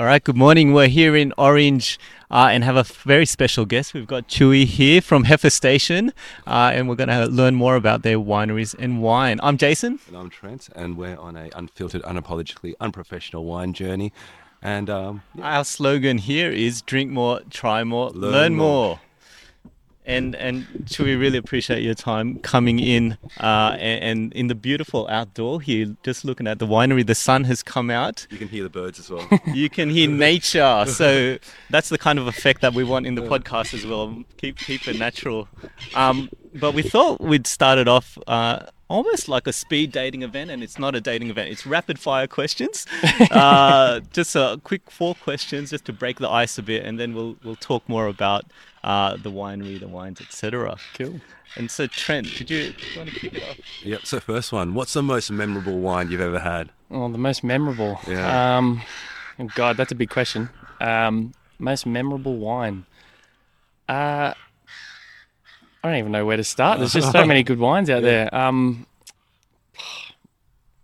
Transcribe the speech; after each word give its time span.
All 0.00 0.06
right, 0.06 0.24
good 0.24 0.34
morning. 0.34 0.72
We're 0.72 0.88
here 0.88 1.14
in 1.14 1.34
Orange 1.36 1.98
uh, 2.30 2.48
and 2.50 2.64
have 2.64 2.76
a 2.76 2.84
very 2.84 3.26
special 3.26 3.66
guest. 3.66 3.92
We've 3.92 4.06
got 4.06 4.28
Chewy 4.28 4.64
here 4.64 5.02
from 5.02 5.24
Heifer 5.24 5.50
Station, 5.50 6.14
uh, 6.46 6.70
and 6.72 6.88
we're 6.88 6.94
going 6.94 7.10
to 7.10 7.26
learn 7.26 7.54
more 7.54 7.76
about 7.76 8.00
their 8.00 8.16
wineries 8.16 8.74
and 8.78 9.02
wine. 9.02 9.38
I'm 9.42 9.58
Jason. 9.58 9.98
And 10.08 10.16
I'm 10.16 10.30
Trent, 10.30 10.70
and 10.74 10.96
we're 10.96 11.18
on 11.18 11.36
a 11.36 11.50
unfiltered, 11.54 12.00
unapologetically 12.04 12.72
unprofessional 12.80 13.44
wine 13.44 13.74
journey. 13.74 14.10
And 14.62 14.88
um, 14.88 15.20
Our 15.38 15.66
slogan 15.66 16.16
here 16.16 16.50
is 16.50 16.80
drink 16.80 17.10
more, 17.10 17.42
try 17.50 17.84
more, 17.84 18.08
learn, 18.08 18.32
Learn 18.32 18.54
more. 18.54 18.86
more. 18.86 19.00
And 20.10 20.34
and 20.36 20.66
Chewy, 20.84 21.18
really 21.18 21.38
appreciate 21.38 21.82
your 21.82 21.94
time 21.94 22.38
coming 22.40 22.78
in 22.78 23.16
uh, 23.38 23.76
and, 23.78 24.04
and 24.04 24.32
in 24.32 24.46
the 24.48 24.54
beautiful 24.54 25.06
outdoor 25.08 25.60
here. 25.60 25.96
Just 26.02 26.24
looking 26.24 26.46
at 26.46 26.58
the 26.58 26.66
winery, 26.66 27.06
the 27.06 27.14
sun 27.14 27.44
has 27.44 27.62
come 27.62 27.90
out. 27.90 28.26
you 28.30 28.38
can 28.38 28.48
hear 28.48 28.62
the 28.62 28.70
birds 28.70 28.98
as 28.98 29.10
well. 29.10 29.26
You 29.54 29.68
can 29.68 29.90
hear 29.90 30.08
nature, 30.08 30.84
so 30.86 31.38
that's 31.70 31.88
the 31.88 31.98
kind 31.98 32.18
of 32.18 32.26
effect 32.26 32.60
that 32.60 32.72
we 32.72 32.84
want 32.84 33.06
in 33.06 33.14
the 33.14 33.22
podcast 33.22 33.74
as 33.74 33.84
well. 33.86 34.22
Keep 34.36 34.58
keep 34.58 34.86
it 34.88 34.98
natural. 34.98 35.48
Um, 35.94 36.30
but 36.54 36.72
we 36.74 36.82
thought 36.82 37.20
we'd 37.20 37.46
start 37.46 37.78
it 37.78 37.88
off 37.88 38.18
uh, 38.26 38.66
almost 38.90 39.28
like 39.28 39.46
a 39.46 39.52
speed 39.52 39.92
dating 39.92 40.22
event, 40.22 40.50
and 40.50 40.62
it's 40.62 40.78
not 40.78 40.94
a 40.94 41.00
dating 41.00 41.30
event. 41.30 41.48
It's 41.50 41.64
rapid 41.64 41.98
fire 41.98 42.26
questions. 42.26 42.86
uh, 43.30 44.00
just 44.12 44.34
a 44.34 44.60
quick 44.64 44.90
four 44.90 45.14
questions, 45.14 45.70
just 45.70 45.84
to 45.86 45.92
break 45.92 46.18
the 46.18 46.28
ice 46.28 46.58
a 46.58 46.62
bit, 46.62 46.84
and 46.84 46.98
then 46.98 47.14
we'll 47.14 47.36
we'll 47.44 47.56
talk 47.56 47.88
more 47.88 48.06
about 48.06 48.44
uh, 48.82 49.16
the 49.16 49.30
winery, 49.30 49.78
the 49.78 49.88
wines, 49.88 50.20
etc. 50.20 50.76
Cool. 50.94 51.20
And 51.56 51.70
so, 51.70 51.86
Trent, 51.86 52.28
did 52.36 52.50
you, 52.50 52.58
you 52.58 52.98
want 52.98 53.10
to 53.10 53.14
kick 53.18 53.34
it 53.34 53.42
off? 53.42 53.84
yep. 53.84 54.06
So 54.06 54.20
first 54.20 54.52
one, 54.52 54.74
what's 54.74 54.92
the 54.92 55.02
most 55.02 55.30
memorable 55.30 55.78
wine 55.80 56.10
you've 56.10 56.20
ever 56.20 56.38
had? 56.38 56.70
Oh, 56.90 57.10
the 57.10 57.18
most 57.18 57.42
memorable. 57.42 57.98
Yeah. 58.06 58.56
Um, 58.56 58.82
oh 59.38 59.48
God, 59.54 59.76
that's 59.76 59.92
a 59.92 59.96
big 59.96 60.10
question. 60.10 60.48
Um, 60.80 61.32
most 61.58 61.86
memorable 61.86 62.36
wine. 62.36 62.86
Uh, 63.88 64.34
I 65.82 65.88
don't 65.88 65.96
even 65.96 66.12
know 66.12 66.24
where 66.24 66.36
to 66.36 66.44
start. 66.44 66.78
There's 66.78 66.92
just 66.92 67.12
so 67.12 67.26
many 67.26 67.42
good 67.42 67.58
wines 67.58 67.90
out 67.90 68.02
there. 68.02 68.32
Um, 68.34 68.86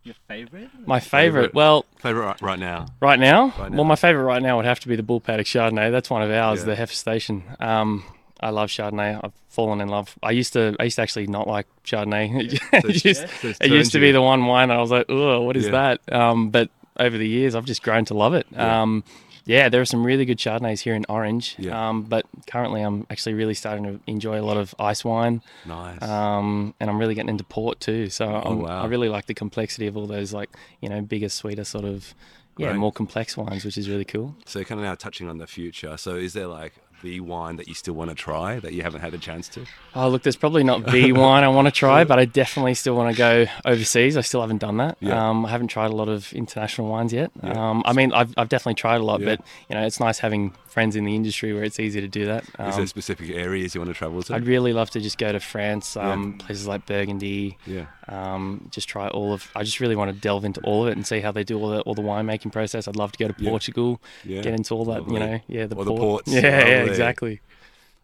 Your 0.07 0.15
favorite? 0.29 0.69
my 0.87 1.01
favorite. 1.01 1.09
Favourite. 1.51 1.55
Well, 1.55 1.85
Favorite 1.99 2.25
right, 2.27 2.41
right 2.43 2.59
now? 2.59 2.87
right 3.01 3.19
now, 3.19 3.53
Right 3.59 3.71
now. 3.73 3.77
well, 3.77 3.85
my 3.85 3.97
favorite 3.97 4.23
right 4.25 4.41
now 4.41 4.57
would 4.57 4.65
have 4.65 4.79
to 4.81 4.89
be 4.89 4.95
the 4.97 5.03
Bull 5.03 5.21
Paddock 5.21 5.47
Chardonnay. 5.47 5.91
That's 5.91 6.09
one 6.09 6.23
of 6.23 6.31
ours, 6.31 6.61
Yeah. 6.61 6.67
the 6.67 6.77
Heifer 6.77 6.95
Station. 6.95 7.43
Um, 7.61 8.05
I 8.39 8.51
love 8.51 8.69
Chardonnay. 8.71 9.21
I've 9.23 9.33
fallen 9.48 9.81
in 9.81 9.89
love. 9.89 10.17
I 10.23 10.31
used 10.31 10.53
to, 10.53 10.77
I 10.79 10.85
used 10.85 10.97
to 10.97 11.03
actually 11.03 11.27
not 11.27 11.48
like 11.48 11.67
Chardonnay. 11.85 12.57
So 12.83 12.89
it 12.89 13.05
used, 13.05 13.29
so 13.41 13.48
it 13.61 13.71
used 13.71 13.93
to 13.93 13.98
be 13.98 14.13
the 14.13 14.23
one 14.23 14.47
wine 14.47 14.71
I 14.71 14.79
was 14.79 14.91
like, 14.91 15.07
oh, 15.09 15.41
what 15.43 15.57
is 15.57 15.65
Yeah. 15.67 15.71
that? 16.07 16.13
Um, 16.13 16.51
but 16.51 16.70
over 16.98 17.19
the 17.19 17.27
years, 17.29 17.55
I've 17.55 17.65
just 17.65 17.83
grown 17.83 18.05
to 18.07 18.15
love 18.15 18.35
it. 18.35 18.47
Yeah. 18.53 18.83
Um, 18.83 19.03
yeah, 19.47 19.69
there 19.70 19.80
are 19.80 19.84
some 19.86 20.05
really 20.05 20.25
good 20.25 20.39
Chardonnays 20.39 20.80
here 20.80 20.94
in 20.94 21.06
Orange. 21.08 21.55
Yeah. 21.58 21.89
Um, 21.89 22.02
but 22.02 22.27
currently, 22.47 22.83
I'm 22.83 23.06
actually 23.11 23.34
really 23.34 23.55
starting 23.55 23.84
to 23.84 24.00
enjoy 24.06 24.39
a 24.41 24.44
lot 24.44 24.56
of 24.56 24.75
ice 24.78 25.05
wine. 25.05 25.41
nice. 25.64 26.02
Um, 26.02 26.75
and 26.80 26.91
I'm 26.91 26.98
really 26.98 27.14
getting 27.14 27.30
into 27.30 27.44
port 27.44 27.80
too. 27.80 28.11
So 28.11 28.27
I'm, 28.27 28.47
Oh, 28.47 28.56
wow. 28.64 28.83
I 28.83 28.86
really 28.86 29.08
like 29.08 29.27
the 29.27 29.34
complexity 29.34 29.86
of 29.86 29.97
all 29.97 30.06
those, 30.06 30.33
like, 30.34 30.50
you 30.80 30.89
know, 30.89 31.00
bigger, 31.00 31.28
sweeter 31.28 31.64
sort 31.64 31.84
of, 31.84 32.12
yeah, 32.58 32.72
more 32.72 32.91
complex 32.92 33.36
wines, 33.36 33.64
which 33.64 33.77
is 33.78 33.89
really 33.89 34.05
cool. 34.05 34.34
so 34.47 34.64
kind 34.64 34.80
of 34.80 34.84
now 34.84 34.94
touching 34.94 35.28
on 35.28 35.39
the 35.39 35.47
future. 35.47 35.97
So 35.97 36.17
is 36.17 36.33
there 36.33 36.47
like 36.47 36.72
the 37.02 37.20
wine 37.20 37.56
that 37.56 37.69
you 37.69 37.75
still 37.75 37.94
want 37.94 38.11
to 38.11 38.14
try 38.16 38.58
that 38.61 38.72
you 38.72 38.83
haven't 38.83 39.00
had 39.00 39.14
a 39.14 39.19
chance 39.19 39.48
to? 39.50 39.64
Oh, 39.94 40.08
look, 40.08 40.22
there's 40.22 40.36
probably 40.36 40.64
not 40.64 40.86
the 40.91 41.12
wine 41.12 41.44
I 41.44 41.48
want 41.48 41.66
to 41.66 41.72
try, 41.72 42.05
but 42.05 42.19
I 42.19 42.25
definitely 42.25 42.75
still 42.75 42.94
want 42.97 43.14
to 43.14 43.19
go 43.19 43.47
overseas. 43.64 44.16
I 44.16 44.20
still 44.22 44.41
haven't 44.41 44.58
done 44.58 44.77
that. 44.78 44.97
Yeah. 45.00 45.28
Um, 45.30 45.47
I 45.47 45.50
haven't 45.50 45.69
tried 45.69 45.91
a 45.91 45.94
lot 45.97 46.08
of 46.08 46.33
international 46.33 46.89
wines 46.89 47.12
yet. 47.12 47.30
Yeah. 47.42 47.52
Um, 47.70 47.83
I 47.84 47.92
mean, 47.92 48.12
I've, 48.12 48.33
I've 48.36 48.48
definitely 48.48 48.74
tried 48.74 49.00
a 49.00 49.05
lot, 49.05 49.20
Yeah. 49.20 49.36
but 49.36 49.41
you 49.69 49.77
know, 49.77 49.86
it's 49.86 50.00
nice 50.00 50.19
having 50.19 50.52
friends 50.67 50.94
in 50.94 51.05
the 51.05 51.14
industry 51.17 51.55
where 51.55 51.64
it's 51.64 51.80
easy 51.80 52.02
to 52.02 52.08
do 52.08 52.27
that. 52.27 52.45
Is 52.45 52.51
there 52.56 52.80
Um, 52.80 52.86
specific 52.86 53.30
areas 53.30 53.74
you 53.74 53.80
want 53.80 53.89
to 53.90 53.95
travel 53.95 54.23
to? 54.24 54.35
I'd 54.35 54.46
really 54.46 54.74
love 54.74 54.90
to 54.90 55.01
just 55.01 55.17
go 55.17 55.33
to 55.33 55.40
France, 55.40 55.96
um, 55.96 56.36
places 56.39 56.67
like 56.67 56.85
Burgundy. 56.86 57.56
yeah. 57.67 57.86
Um, 58.08 58.68
just 58.70 58.89
try 58.89 59.08
all 59.08 59.33
of. 59.33 59.51
I 59.56 59.64
just 59.64 59.80
really 59.80 59.96
want 59.96 60.12
to 60.14 60.20
delve 60.20 60.45
into 60.45 60.61
all 60.61 60.83
of 60.85 60.89
it 60.89 60.96
and 60.96 61.05
see 61.05 61.18
how 61.18 61.33
they 61.33 61.42
do 61.42 61.58
all 61.61 61.70
the 61.70 61.80
all 61.80 61.95
the 61.95 62.02
winemaking 62.02 62.52
process. 62.52 62.86
I'd 62.86 62.95
love 62.95 63.11
to 63.12 63.18
go 63.18 63.27
to 63.27 63.35
Portugal, 63.35 64.01
Yeah. 64.24 64.42
get 64.42 64.55
into 64.55 64.74
all 64.74 64.85
that. 64.85 65.01
Lovely. 65.08 65.14
You 65.14 65.20
know, 65.20 65.40
yeah, 65.48 65.67
the, 65.67 65.74
All 65.74 65.85
the 65.85 65.96
ports, 65.96 66.33
Yeah. 66.33 66.85
Exactly. 66.91 67.41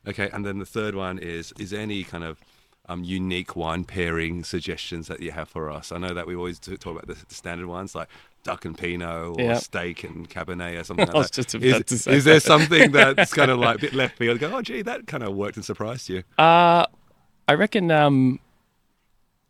Okay, 0.06 0.28
and 0.32 0.44
then 0.44 0.58
the 0.58 0.66
third 0.66 0.94
one 0.94 1.18
is: 1.18 1.52
is 1.58 1.72
any 1.72 2.02
kind 2.04 2.24
of 2.24 2.40
um, 2.88 3.04
unique 3.04 3.54
wine 3.54 3.84
pairing 3.84 4.42
suggestions 4.44 5.06
that 5.08 5.20
you 5.20 5.30
have 5.30 5.48
for 5.48 5.70
us? 5.70 5.92
I 5.92 5.98
know 5.98 6.12
that 6.14 6.26
we 6.26 6.34
always 6.34 6.58
talk 6.58 6.84
about 6.86 7.06
the, 7.06 7.14
the 7.28 7.34
standard 7.34 7.66
ones 7.66 7.94
like 7.94 8.08
duck 8.42 8.64
and 8.64 8.76
pinot 8.76 9.08
or 9.08 9.40
Yeah. 9.40 9.54
steak 9.54 10.02
and 10.02 10.28
cabernet 10.28 10.80
or 10.80 10.84
something 10.88 11.06
like 11.06 11.30
that. 11.30 11.38
Is- 11.38 11.54
about 11.54 11.86
to 11.86 11.98
say 11.98 12.12
is 12.14 12.24
there 12.24 12.40
something 12.40 12.90
that's 12.90 13.32
kind 13.40 13.50
of 13.52 13.58
like 13.60 13.76
a 13.76 13.80
bit 13.80 13.94
left 13.94 14.16
field? 14.18 14.40
Go, 14.40 14.50
oh, 14.56 14.62
gee, 14.62 14.82
that 14.82 15.06
kind 15.06 15.22
of 15.22 15.34
worked 15.34 15.54
and 15.56 15.64
surprised 15.64 16.08
you. 16.08 16.24
Uh, 16.36 16.84
I 17.46 17.54
reckon 17.54 17.92
um, 17.92 18.40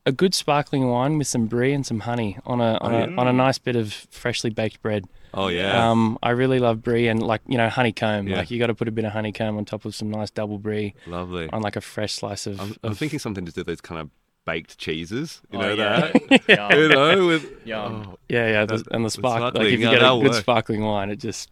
a 0.05 0.13
good 0.13 0.35
sparkling 0.35 0.89
wine 0.91 1.17
with 1.17 1.27
some 1.27 1.47
brie 1.47 1.73
and 1.73 1.87
some 1.87 2.01
honey 2.01 2.37
on 2.45 2.61
a 2.61 2.75
on, 2.83 2.93
Oh, 2.95 2.97
a, 3.05 3.09
yeah. 3.11 3.17
on 3.17 3.29
a 3.29 3.33
nice 3.33 3.57
bit 3.59 3.77
of 3.77 3.93
freshly 4.11 4.51
baked 4.51 4.83
bread. 4.83 5.07
Oh 5.35 5.49
yeah, 5.49 5.91
Um, 5.91 6.19
I 6.23 6.31
really 6.31 6.59
love 6.59 6.83
brie 6.83 7.09
and 7.09 7.23
like 7.23 7.41
you 7.49 7.57
know 7.57 7.69
honeycomb. 7.69 8.29
Yeah. 8.29 8.37
Like 8.39 8.51
you 8.51 8.59
got 8.59 8.67
to 8.69 8.75
put 8.75 8.89
a 8.89 8.91
bit 8.93 9.05
of 9.05 9.13
honeycomb 9.13 9.57
on 9.57 9.65
top 9.65 9.85
of 9.85 9.95
some 9.95 10.11
nice 10.11 10.31
double 10.31 10.59
brie 10.59 10.95
lovely. 11.07 11.49
on 11.51 11.63
like 11.63 11.77
a 11.77 11.81
fresh 11.81 12.13
slice 12.15 12.47
of. 12.47 12.61
I'm, 12.61 12.77
I'm 12.83 12.95
thinking 12.95 13.19
something 13.19 13.45
to 13.47 13.53
do 13.53 13.61
with 13.61 13.67
those 13.67 13.81
kind 13.81 14.01
of 14.01 14.11
baked 14.45 14.77
cheeses. 14.79 15.41
You 15.51 15.59
Oh, 15.59 15.63
know 15.63 15.75
yeah. 15.75 16.11
that? 16.29 16.49
Yum. 16.49 16.71
you 16.81 16.89
know, 16.89 17.27
with 17.27 17.45
oh, 17.73 18.19
yeah, 18.29 18.49
yeah, 18.49 18.65
the, 18.67 18.85
and 18.91 19.05
the 19.05 19.11
spark. 19.11 19.41
Like 19.41 19.53
sparkling, 19.53 19.73
if 19.75 19.81
you 19.81 19.87
yeah, 19.87 19.93
get 19.95 20.03
a 20.03 20.19
good 20.21 20.33
work. 20.33 20.35
sparkling 20.35 20.83
wine, 20.83 21.11
it 21.11 21.17
just 21.17 21.51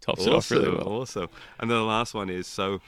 tops 0.00 0.26
it 0.26 0.32
off 0.32 0.50
really 0.50 0.70
well. 0.70 0.88
Awesome. 0.88 1.28
And 1.60 1.70
then 1.70 1.78
the 1.78 1.84
last 1.84 2.14
one 2.14 2.28
is 2.30 2.46
so 2.46 2.80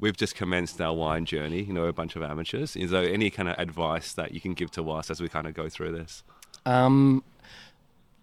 we've 0.00 0.16
just 0.16 0.34
commenced 0.34 0.80
our 0.80 0.92
wine 0.94 1.24
journey, 1.24 1.62
you 1.62 1.72
know, 1.72 1.84
a 1.86 1.92
bunch 1.92 2.14
of 2.14 2.22
amateurs. 2.22 2.76
Is 2.76 2.90
there 2.90 3.04
any 3.08 3.30
kind 3.30 3.48
of 3.48 3.58
advice 3.58 4.12
that 4.14 4.32
you 4.32 4.40
can 4.40 4.52
give 4.54 4.70
to 4.72 4.90
us 4.90 5.10
as 5.10 5.20
we 5.20 5.28
kind 5.28 5.46
of 5.46 5.54
go 5.54 5.68
through 5.68 5.92
this? 5.92 6.22
Um, 6.66 7.24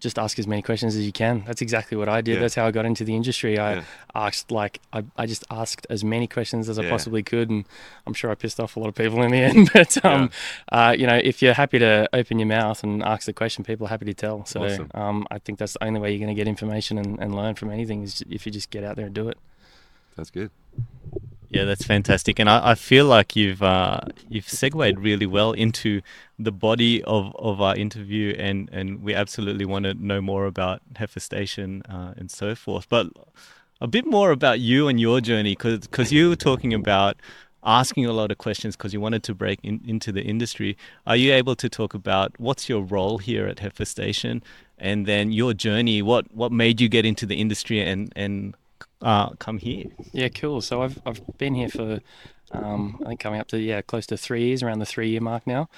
just 0.06 0.18
ask 0.18 0.38
as 0.38 0.46
many 0.46 0.62
questions 0.62 0.94
as 0.96 1.04
you 1.04 1.12
can. 1.12 1.42
That's 1.46 1.60
exactly 1.60 1.96
what 1.96 2.08
I 2.08 2.20
did. 2.20 2.34
Yeah. 2.34 2.40
That's 2.42 2.54
how 2.54 2.64
I 2.66 2.70
got 2.70 2.86
into 2.86 3.04
the 3.04 3.14
industry. 3.14 3.58
I 3.58 3.74
Yeah. 3.74 3.84
asked 4.14 4.50
like 4.50 4.80
I, 4.92 5.04
I 5.16 5.26
just 5.26 5.44
asked 5.50 5.86
as 5.90 6.02
many 6.04 6.26
questions 6.26 6.68
as 6.68 6.78
I 6.78 6.82
Yeah. 6.84 6.90
possibly 6.90 7.22
could, 7.22 7.50
and 7.50 7.64
I'm 8.06 8.14
sure 8.14 8.30
I 8.30 8.34
pissed 8.36 8.60
off 8.60 8.76
a 8.76 8.80
lot 8.80 8.88
of 8.88 8.94
people 8.94 9.20
in 9.22 9.30
the 9.32 9.38
end. 9.48 9.70
But 9.72 9.92
um, 10.04 10.30
uh, 10.70 10.94
you 10.96 11.06
know, 11.06 11.16
if 11.30 11.42
you're 11.42 11.54
happy 11.54 11.78
to 11.80 12.08
open 12.12 12.38
your 12.38 12.48
mouth 12.48 12.82
and 12.84 13.02
ask 13.02 13.26
the 13.26 13.32
question, 13.32 13.64
people 13.64 13.86
are 13.86 13.90
happy 13.90 14.06
to 14.06 14.14
tell. 14.14 14.44
So 14.46 14.64
Awesome. 14.64 14.90
um, 14.94 15.26
I 15.30 15.38
think 15.38 15.58
that's 15.58 15.72
the 15.74 15.84
only 15.84 16.00
way 16.00 16.10
you're 16.12 16.24
going 16.24 16.34
to 16.36 16.40
get 16.40 16.48
information 16.48 16.98
and, 16.98 17.18
and 17.20 17.34
learn 17.34 17.54
from 17.56 17.70
anything 17.70 18.02
is 18.04 18.22
if 18.30 18.46
you 18.46 18.52
just 18.52 18.70
get 18.70 18.84
out 18.84 18.96
there 18.96 19.06
and 19.06 19.14
do 19.14 19.28
it. 19.28 19.38
That's 20.16 20.30
good. 20.30 20.50
Yeah, 21.48 21.64
that's 21.64 21.84
fantastic, 21.84 22.38
and 22.40 22.50
I, 22.50 22.70
I 22.72 22.74
feel 22.74 23.06
like 23.06 23.36
you've 23.36 23.62
uh, 23.62 24.00
you've 24.28 24.48
segued 24.48 24.98
really 24.98 25.26
well 25.26 25.52
into 25.52 26.02
the 26.38 26.52
body 26.52 27.02
of, 27.04 27.34
of 27.36 27.60
our 27.60 27.74
interview, 27.76 28.34
and, 28.38 28.68
and 28.72 29.02
we 29.02 29.14
absolutely 29.14 29.64
want 29.64 29.84
to 29.84 29.94
know 29.94 30.20
more 30.20 30.46
about 30.46 30.82
Heifer 30.96 31.20
Station 31.20 31.82
uh, 31.88 32.14
and 32.16 32.30
so 32.30 32.54
forth. 32.54 32.88
But 32.88 33.08
a 33.80 33.86
bit 33.86 34.06
more 34.06 34.30
about 34.30 34.60
you 34.60 34.88
and 34.88 35.00
your 35.00 35.20
journey, 35.20 35.56
because 35.56 36.12
you 36.12 36.28
were 36.28 36.36
talking 36.36 36.74
about 36.74 37.16
asking 37.66 38.06
a 38.06 38.12
lot 38.12 38.30
of 38.30 38.38
questions 38.38 38.76
because 38.76 38.92
you 38.92 39.00
wanted 39.00 39.22
to 39.24 39.34
break 39.34 39.58
in, 39.62 39.80
into 39.86 40.12
the 40.12 40.22
industry. 40.22 40.76
Are 41.06 41.16
you 41.16 41.32
able 41.32 41.56
to 41.56 41.68
talk 41.68 41.94
about 41.94 42.38
what's 42.38 42.68
your 42.68 42.82
role 42.82 43.18
here 43.18 43.46
at 43.46 43.58
Heifer 43.58 43.84
Station, 43.84 44.42
and 44.78 45.06
then 45.06 45.32
your 45.32 45.52
journey? 45.52 46.00
What 46.02 46.32
what 46.34 46.52
made 46.52 46.80
you 46.80 46.88
get 46.88 47.04
into 47.04 47.26
the 47.26 47.36
industry 47.36 47.80
and 47.80 48.12
and 48.14 48.54
uh, 49.02 49.30
come 49.30 49.58
here? 49.58 49.86
Yeah, 50.12 50.28
cool. 50.28 50.60
So 50.60 50.82
I've 50.82 51.00
I've 51.04 51.20
been 51.38 51.54
here 51.54 51.68
for 51.68 52.00
um, 52.52 52.98
I 53.04 53.08
think 53.08 53.20
coming 53.20 53.40
up 53.40 53.48
to 53.48 53.58
yeah 53.58 53.82
close 53.82 54.06
to 54.06 54.16
three 54.16 54.44
years, 54.44 54.62
around 54.62 54.78
the 54.78 54.86
three 54.86 55.10
year 55.10 55.20
mark 55.20 55.46
now. 55.46 55.68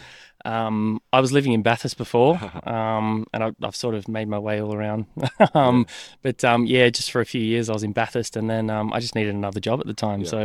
Um, 0.48 1.03
I 1.12 1.20
was 1.20 1.31
living 1.31 1.53
in 1.53 1.62
Bathurst 1.62 1.98
before, 1.98 2.40
um, 2.64 3.26
and 3.34 3.44
I, 3.44 3.52
I've 3.62 3.76
sort 3.76 3.94
of 3.94 4.08
made 4.08 4.28
my 4.28 4.38
way 4.38 4.61
all 4.62 4.75
around. 4.75 5.06
um, 5.55 5.87
But 6.23 6.43
um, 6.43 6.64
yeah, 6.64 6.88
just 6.88 7.11
for 7.11 7.20
a 7.20 7.26
few 7.26 7.43
years 7.43 7.69
I 7.69 7.75
was 7.75 7.82
in 7.82 7.93
Bathurst, 7.93 8.37
and 8.37 8.49
then 8.49 8.70
um, 8.70 8.93
I 8.93 9.00
just 9.00 9.14
needed 9.14 9.34
another 9.34 9.61
job 9.61 9.81
at 9.81 9.87
the 9.87 9.94
time. 9.94 10.20
Yeah. 10.23 10.28
So 10.28 10.38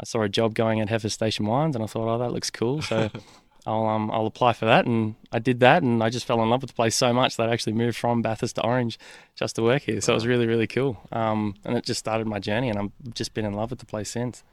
I 0.00 0.04
saw 0.04 0.22
a 0.22 0.28
job 0.28 0.54
going 0.54 0.80
at 0.80 0.88
Heifer 0.88 1.08
Station 1.08 1.46
Wines, 1.46 1.76
and 1.76 1.84
I 1.84 1.86
thought, 1.86 2.12
oh, 2.12 2.18
that 2.18 2.32
looks 2.32 2.50
cool. 2.50 2.82
So. 2.82 3.10
I'll 3.66 3.86
um 3.86 4.10
I'll 4.10 4.26
apply 4.26 4.52
for 4.52 4.66
that, 4.66 4.84
and 4.84 5.14
I 5.32 5.38
did 5.38 5.60
that, 5.60 5.82
and 5.82 6.02
I 6.02 6.10
just 6.10 6.26
fell 6.26 6.42
in 6.42 6.50
love 6.50 6.60
with 6.60 6.68
the 6.68 6.74
place 6.74 6.94
so 6.94 7.14
much 7.14 7.38
that 7.38 7.48
I 7.48 7.52
actually 7.54 7.72
moved 7.72 7.96
from 7.96 8.20
Bathurst 8.20 8.56
to 8.56 8.62
Orange 8.62 8.98
just 9.36 9.56
to 9.56 9.62
work 9.62 9.84
here. 9.84 10.02
So 10.02 10.12
it 10.12 10.16
was 10.16 10.26
really 10.26 10.46
really 10.46 10.66
cool. 10.66 10.98
Um, 11.12 11.54
and 11.64 11.74
it 11.74 11.82
just 11.82 11.98
started 11.98 12.26
my 12.26 12.38
journey, 12.38 12.68
and 12.68 12.78
I've 12.78 13.14
just 13.14 13.32
been 13.32 13.46
in 13.46 13.54
love 13.54 13.70
with 13.70 13.78
the 13.78 13.86
place 13.86 14.10
since. 14.10 14.44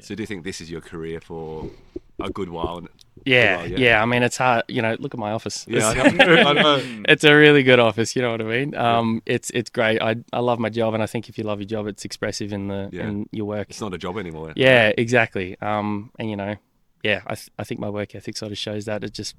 So 0.00 0.16
do 0.16 0.24
you 0.24 0.26
think 0.26 0.42
this 0.42 0.60
is 0.60 0.72
your 0.72 0.80
career 0.80 1.20
for 1.20 1.70
a 2.20 2.30
good 2.30 2.50
while? 2.50 2.84
Yeah, 3.28 3.56
Well, 3.58 3.68
yeah, 3.70 3.76
yeah. 3.78 4.02
I 4.02 4.06
mean, 4.06 4.22
it's 4.22 4.36
hard. 4.36 4.64
You 4.68 4.82
know, 4.82 4.96
look 4.98 5.14
at 5.14 5.20
my 5.20 5.32
office. 5.32 5.66
Yeah, 5.68 5.90
It's- 5.90 5.96
I 6.06 6.10
know. 6.26 6.34
I 6.50 6.52
know. 6.54 7.02
it's 7.08 7.24
a 7.24 7.34
really 7.34 7.62
good 7.62 7.78
office. 7.78 8.14
You 8.16 8.22
know 8.22 8.30
what 8.32 8.40
I 8.40 8.44
mean? 8.44 8.74
Um, 8.74 9.22
it's 9.26 9.50
it's 9.50 9.70
great. 9.70 10.00
I 10.00 10.16
I 10.32 10.40
love 10.40 10.58
my 10.58 10.68
job, 10.70 10.94
and 10.94 11.02
I 11.02 11.06
think 11.06 11.28
if 11.28 11.38
you 11.38 11.44
love 11.44 11.60
your 11.60 11.68
job, 11.68 11.86
it's 11.86 12.04
expressive 12.04 12.52
in 12.52 12.68
the 12.68 12.88
Yeah. 12.92 13.08
in 13.08 13.28
your 13.32 13.46
work. 13.46 13.68
It's 13.70 13.80
not 13.80 13.94
a 13.94 13.98
job 13.98 14.16
anymore. 14.18 14.52
Yeah, 14.56 14.92
exactly. 14.96 15.56
Um, 15.60 16.10
and 16.18 16.30
you 16.30 16.36
know, 16.36 16.56
yeah, 17.02 17.20
I 17.26 17.34
th- 17.34 17.50
I 17.58 17.64
think 17.64 17.80
my 17.80 17.90
work 17.90 18.14
ethic 18.14 18.36
sort 18.36 18.52
of 18.52 18.58
shows 18.58 18.84
that. 18.86 19.04
It 19.04 19.12
just 19.12 19.36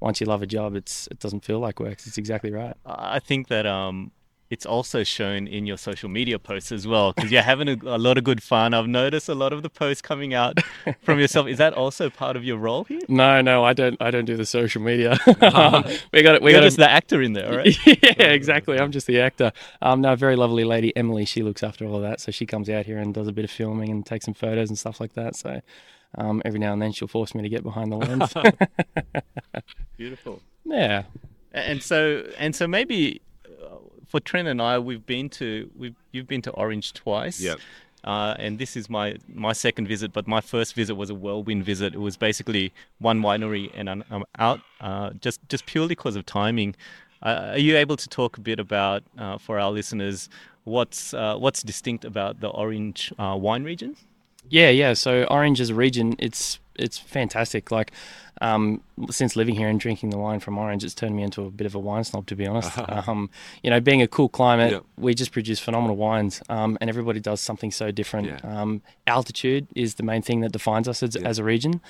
once 0.00 0.20
you 0.20 0.26
love 0.26 0.42
a 0.42 0.46
job, 0.46 0.74
it's 0.76 1.06
it 1.10 1.18
doesn't 1.18 1.44
feel 1.44 1.58
like 1.58 1.80
work. 1.80 1.98
It's 2.06 2.18
exactly 2.18 2.52
right. 2.52 2.74
I 2.86 3.18
think 3.20 3.48
that 3.48 3.66
um, 3.66 4.12
it's 4.50 4.64
also 4.64 5.04
shown 5.04 5.46
in 5.46 5.66
your 5.66 5.76
social 5.76 6.08
media 6.08 6.38
posts 6.38 6.72
as 6.72 6.86
well 6.86 7.12
because 7.12 7.30
you're 7.30 7.42
having 7.42 7.68
a, 7.68 7.76
a, 7.84 7.98
lot 7.98 8.16
of 8.16 8.24
good 8.24 8.42
fun. 8.42 8.72
I've 8.72 8.86
noticed 8.86 9.28
a 9.28 9.34
lot 9.34 9.52
of 9.52 9.62
the 9.62 9.68
posts 9.68 10.00
coming 10.00 10.32
out 10.32 10.58
from 11.02 11.18
yourself. 11.18 11.48
Is 11.48 11.58
that 11.58 11.74
also 11.74 12.08
part 12.08 12.36
of 12.36 12.44
your 12.44 12.56
role 12.56 12.84
here? 12.84 13.00
No, 13.08 13.42
no, 13.42 13.64
I 13.64 13.74
don't. 13.74 14.00
I 14.00 14.10
don't 14.10 14.24
do 14.24 14.36
the 14.36 14.46
social 14.46 14.80
media. 14.80 15.18
um, 15.42 15.84
we 16.12 16.22
got 16.22 16.36
it. 16.36 16.42
We 16.42 16.52
you're 16.52 16.60
got 16.60 16.66
just 16.66 16.78
the 16.78 16.90
actor 16.90 17.20
in 17.20 17.34
there, 17.34 17.58
right? 17.58 17.76
yeah, 17.86 18.28
exactly. 18.28 18.78
I'm 18.78 18.90
just 18.90 19.06
the 19.06 19.20
actor. 19.20 19.52
Um, 19.82 20.00
no, 20.00 20.14
very 20.16 20.36
lovely 20.36 20.64
lady 20.64 20.96
Emily. 20.96 21.26
She 21.26 21.42
looks 21.42 21.62
after 21.62 21.84
all 21.84 21.96
of 21.96 22.02
that, 22.02 22.20
so 22.20 22.32
she 22.32 22.46
comes 22.46 22.70
out 22.70 22.86
here 22.86 22.98
and 22.98 23.12
does 23.12 23.28
a 23.28 23.32
bit 23.32 23.44
of 23.44 23.50
filming 23.50 23.90
and 23.90 24.06
takes 24.06 24.24
some 24.24 24.34
photos 24.34 24.68
and 24.68 24.78
stuff 24.78 25.00
like 25.00 25.14
that. 25.14 25.36
So. 25.36 25.60
Um, 26.16 26.40
every 26.46 26.58
now 26.58 26.72
and 26.72 26.80
then 26.80 26.90
she'll 26.90 27.06
force 27.06 27.34
me 27.34 27.42
to 27.42 27.50
get 27.50 27.62
behind 27.62 27.92
the 27.92 27.96
lens. 27.96 28.32
Beautiful. 29.98 30.40
Yeah. 30.64 31.02
And 31.52 31.82
so, 31.82 32.24
and 32.38 32.56
so 32.56 32.66
maybe 32.66 33.20
for 34.08 34.20
Trent 34.20 34.48
and 34.48 34.60
I, 34.60 34.78
we've 34.78 35.06
been 35.06 35.28
to 35.30 35.70
we've 35.76 35.94
you've 36.12 36.26
been 36.26 36.42
to 36.42 36.50
Orange 36.52 36.92
twice. 36.92 37.40
Yep. 37.40 37.58
Uh, 38.04 38.34
and 38.38 38.58
this 38.58 38.76
is 38.76 38.88
my 38.88 39.16
my 39.32 39.52
second 39.52 39.88
visit, 39.88 40.12
but 40.12 40.26
my 40.26 40.40
first 40.40 40.74
visit 40.74 40.94
was 40.94 41.10
a 41.10 41.14
whirlwind 41.14 41.64
visit. 41.64 41.94
It 41.94 42.00
was 42.00 42.16
basically 42.16 42.72
one 42.98 43.20
winery, 43.20 43.70
and 43.74 43.90
I'm, 43.90 44.04
I'm 44.10 44.24
out 44.38 44.60
uh, 44.80 45.10
just 45.20 45.40
just 45.48 45.66
purely 45.66 45.88
because 45.90 46.16
of 46.16 46.24
timing. 46.24 46.74
Uh, 47.22 47.50
are 47.52 47.58
you 47.58 47.76
able 47.76 47.96
to 47.96 48.08
talk 48.08 48.38
a 48.38 48.40
bit 48.40 48.60
about 48.60 49.02
uh, 49.18 49.38
for 49.38 49.58
our 49.58 49.72
listeners 49.72 50.28
what's 50.68 51.14
uh, 51.14 51.36
what's 51.36 51.62
distinct 51.62 52.04
about 52.04 52.40
the 52.40 52.48
Orange 52.48 53.12
uh, 53.18 53.36
wine 53.38 53.64
region? 53.64 53.96
Yeah, 54.48 54.70
yeah. 54.70 54.92
So 54.94 55.24
Orange 55.24 55.60
as 55.60 55.70
a 55.70 55.74
region, 55.74 56.14
it's 56.18 56.60
it's 56.78 56.98
fantastic. 56.98 57.70
Like 57.70 57.92
um, 58.40 58.80
since 59.10 59.36
living 59.36 59.54
here 59.54 59.68
and 59.68 59.80
drinking 59.80 60.10
the 60.10 60.18
wine 60.18 60.40
from 60.40 60.58
Orange, 60.58 60.84
it's 60.84 60.94
turned 60.94 61.16
me 61.16 61.22
into 61.22 61.44
a 61.44 61.50
bit 61.50 61.66
of 61.66 61.74
a 61.74 61.78
wine 61.78 62.04
snob, 62.04 62.26
to 62.26 62.36
be 62.36 62.46
honest. 62.46 62.78
um, 63.08 63.30
you 63.62 63.70
know, 63.70 63.80
being 63.80 64.02
a 64.02 64.08
cool 64.08 64.28
climate, 64.28 64.72
yep. 64.72 64.84
we 64.96 65.14
just 65.14 65.32
produce 65.32 65.58
phenomenal 65.58 65.96
wines, 65.96 66.42
um, 66.48 66.78
and 66.80 66.88
everybody 66.88 67.20
does 67.20 67.40
something 67.40 67.70
so 67.70 67.90
different. 67.90 68.28
Yeah. 68.28 68.38
Um, 68.42 68.82
altitude 69.06 69.66
is 69.74 69.94
the 69.94 70.02
main 70.02 70.22
thing 70.22 70.40
that 70.40 70.52
defines 70.52 70.88
us 70.88 71.02
as, 71.02 71.16
yeah. 71.16 71.26
as 71.26 71.38
a 71.38 71.44
region. 71.44 71.80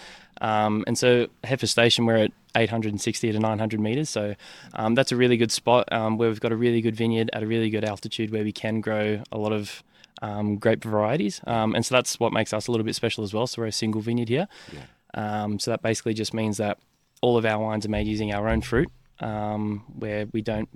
Um, 0.41 0.85
and 0.87 0.97
so, 0.97 1.29
Heifer 1.45 1.67
Station, 1.67 2.07
we're 2.07 2.17
at 2.17 2.33
860 2.55 3.33
to 3.33 3.39
900 3.39 3.81
meters. 3.81 4.09
So, 4.09 4.35
um, 4.75 4.95
that's 4.95 5.13
a 5.13 5.17
really 5.17 5.37
good 5.37 5.53
spot 5.53 5.89
where 5.91 6.29
we've 6.29 6.41
got 6.41 6.53
a 6.53 6.57
really 6.57 6.81
good 6.81 6.97
vineyard 6.97 7.31
at 7.33 7.43
a 7.43 7.47
really 7.47 7.71
good 7.71 7.85
altitude 7.85 8.31
where 8.31 8.45
we 8.45 8.53
can 8.53 8.81
grow 8.81 9.23
a 9.33 9.39
lot 9.39 9.53
of 9.53 9.83
um, 10.23 10.57
grape 10.57 10.83
varieties. 10.83 11.41
Um, 11.47 11.75
and 11.75 11.85
so 11.85 11.95
that's 11.95 12.19
what 12.21 12.33
makes 12.33 12.53
us 12.53 12.67
a 12.67 12.71
little 12.71 12.85
bit 12.85 12.95
special 12.95 13.25
as 13.25 13.33
well. 13.35 13.47
So 13.47 13.63
we're 13.63 13.69
a 13.69 13.73
single 13.73 14.01
vineyard 14.01 14.29
here. 14.29 14.49
Yeah. 14.73 14.85
Um, 15.15 15.59
so 15.59 15.71
that 15.71 15.83
basically 15.83 16.15
just 16.15 16.35
means 16.35 16.59
that 16.59 16.79
all 17.21 17.37
of 17.37 17.45
our 17.45 17.63
wines 17.63 17.87
are 17.87 17.91
made 17.91 18.07
using 18.07 18.33
our 18.33 18.49
own 18.49 18.61
fruit, 18.61 18.91
um, 19.21 19.85
where 19.99 20.27
we 20.33 20.43
don't 20.43 20.69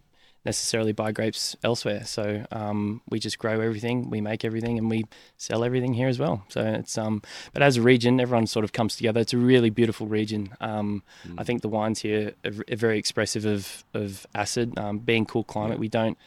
necessarily 0.45 0.93
buy 0.93 1.13
grapes 1.13 1.57
elsewhere. 1.63 2.05
So 2.05 2.45
um, 2.51 3.01
we 3.09 3.21
just 3.21 3.39
grow 3.39 3.61
everything, 3.61 4.11
we 4.11 4.21
make 4.21 4.45
everything, 4.45 4.79
and 4.79 4.91
we 4.91 5.05
sell 5.37 5.63
everything 5.63 5.95
here 5.95 6.09
as 6.09 6.19
well. 6.19 6.45
So 6.49 6.61
it's 6.61 6.99
um, 6.99 7.23
but 7.53 7.63
as 7.63 7.77
a 7.77 7.83
region, 7.83 8.21
everyone 8.21 8.47
sort 8.47 8.65
of 8.65 8.73
comes 8.73 8.97
together. 8.97 9.21
It's 9.21 9.33
a 9.33 9.39
really 9.39 9.71
beautiful 9.71 10.07
region. 10.07 10.55
Um, 10.61 11.03
mm. 11.27 11.35
I 11.39 11.45
think 11.45 11.63
the 11.63 11.69
wines 11.69 12.01
here 12.01 12.33
are, 12.45 12.65
are 12.71 12.77
very 12.77 12.99
expressive 12.99 13.45
of 13.45 13.85
of 13.95 14.27
acid. 14.35 14.77
Um, 14.79 14.99
being 14.99 15.27
cool 15.27 15.45
climate, 15.45 15.79
we 15.79 15.89
don't 15.89 16.19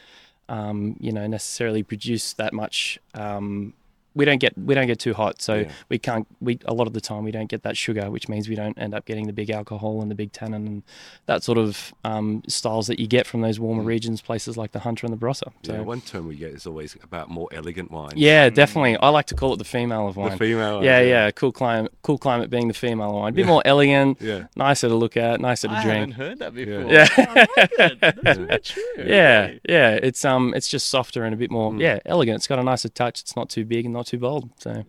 um, 0.48 0.96
you 1.00 1.12
know, 1.12 1.26
necessarily 1.26 1.82
produce 1.82 2.32
that 2.34 2.52
much. 2.52 2.98
Um, 3.14 3.74
we 4.16 4.24
don't 4.24 4.38
get 4.38 4.56
we 4.56 4.74
don't 4.74 4.86
get 4.86 4.98
too 4.98 5.12
hot, 5.12 5.42
so 5.42 5.56
yeah. 5.56 5.72
we 5.90 5.98
can't. 5.98 6.26
We 6.40 6.58
a 6.64 6.72
lot 6.72 6.86
of 6.86 6.94
the 6.94 7.02
time 7.02 7.22
we 7.22 7.30
don't 7.30 7.50
get 7.50 7.62
that 7.64 7.76
sugar, 7.76 8.10
which 8.10 8.28
means 8.28 8.48
we 8.48 8.54
don't 8.54 8.76
end 8.78 8.94
up 8.94 9.04
getting 9.04 9.26
the 9.26 9.32
big 9.32 9.50
alcohol 9.50 10.00
and 10.00 10.10
the 10.10 10.14
big 10.14 10.32
tannin 10.32 10.66
and 10.66 10.82
that 11.26 11.42
sort 11.42 11.58
of 11.58 11.92
um, 12.02 12.42
styles 12.48 12.86
that 12.86 12.98
you 12.98 13.06
get 13.06 13.26
from 13.26 13.42
those 13.42 13.60
warmer 13.60 13.82
mm. 13.82 13.86
regions, 13.86 14.22
places 14.22 14.56
like 14.56 14.72
the 14.72 14.80
Hunter 14.80 15.06
and 15.06 15.12
the 15.12 15.18
Barossa. 15.18 15.52
So, 15.64 15.74
yeah, 15.74 15.80
one 15.80 16.00
term 16.00 16.26
we 16.26 16.36
get 16.36 16.52
is 16.52 16.66
always 16.66 16.96
about 17.02 17.28
more 17.28 17.48
elegant 17.52 17.90
wine. 17.90 18.12
Yeah, 18.16 18.48
definitely. 18.48 18.96
I 18.96 19.10
like 19.10 19.26
to 19.26 19.34
call 19.34 19.52
it 19.52 19.58
the 19.58 19.64
female 19.64 20.08
of 20.08 20.16
wine. 20.16 20.30
The 20.30 20.38
female. 20.38 20.82
Yeah, 20.82 21.00
yeah, 21.00 21.06
yeah. 21.06 21.30
Cool 21.30 21.52
climate. 21.52 21.92
Cool 22.00 22.18
climate 22.18 22.48
being 22.48 22.68
the 22.68 22.74
female 22.74 23.10
of 23.10 23.14
wine. 23.16 23.32
A 23.34 23.36
bit 23.36 23.42
yeah. 23.42 23.46
more 23.46 23.62
elegant. 23.64 24.18
Yeah. 24.26 24.46
Nicer 24.56 24.88
to 24.88 24.94
look 24.94 25.16
at. 25.16 25.40
Nicer 25.40 25.68
to 25.68 25.74
I 25.74 25.82
drink. 25.84 25.96
I 25.96 25.98
haven't 25.98 26.12
heard 26.12 26.38
that 26.40 26.54
before. 26.54 26.90
Yeah. 26.90 27.06
I 27.16 27.34
like 27.34 27.68
it. 27.92 28.00
That's 28.22 28.38
very 28.38 28.58
true. 28.60 29.04
Yeah, 29.04 29.52
yeah. 29.68 29.90
It's 29.90 30.24
um, 30.24 30.52
it's 30.56 30.66
just 30.66 30.90
softer 30.90 31.22
and 31.24 31.32
a 31.32 31.36
bit 31.36 31.50
more. 31.50 31.70
Mm. 31.70 31.80
Yeah, 31.80 32.00
elegant. 32.04 32.36
It's 32.36 32.48
got 32.48 32.58
a 32.58 32.64
nicer 32.64 32.88
touch. 32.88 33.20
It's 33.20 33.36
not 33.36 33.48
too 33.48 33.64
big 33.64 33.84
and 33.84 33.94
not 33.94 34.05
too 34.06 34.18
bold. 34.18 34.50
So. 34.58 34.84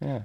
Yeah. 0.00 0.24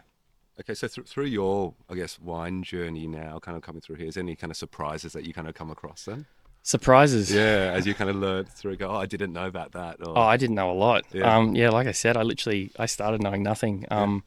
Okay, 0.59 0.74
so 0.74 0.88
th- 0.88 1.07
through 1.07 1.25
your, 1.25 1.74
I 1.89 1.95
guess, 1.95 2.19
wine 2.19 2.63
journey 2.63 3.07
now, 3.07 3.39
kind 3.39 3.56
of 3.56 3.63
coming 3.63 3.81
through 3.81 3.95
here, 3.95 4.07
is 4.07 4.18
any 4.18 4.36
kind 4.36 4.51
of 4.51 4.57
surprises 4.57 5.13
that 5.13 5.25
you 5.25 5.33
kind 5.33 5.47
of 5.47 5.56
come 5.56 5.71
across 5.71 6.03
then? 6.03 6.25
Surprises. 6.63 7.31
Yeah, 7.31 7.71
as 7.74 7.88
you 7.88 7.94
kind 7.94 8.09
of 8.09 8.18
learn 8.18 8.45
through, 8.45 8.75
go, 8.75 8.89
oh, 8.89 8.97
I 8.97 9.06
didn't 9.06 9.31
know 9.31 9.47
about 9.47 9.71
that. 9.71 10.06
Or, 10.06 10.18
oh, 10.18 10.21
I 10.21 10.36
didn't 10.36 10.56
know 10.56 10.69
a 10.69 10.74
lot. 10.74 11.06
Yeah. 11.13 11.33
Um, 11.33 11.56
yeah, 11.56 11.69
like 11.69 11.88
I 11.88 11.94
said, 11.94 12.18
I 12.18 12.24
literally 12.24 12.71
I 12.77 12.86
started 12.86 13.24
knowing 13.24 13.41
nothing. 13.41 13.86
Um, 13.89 14.24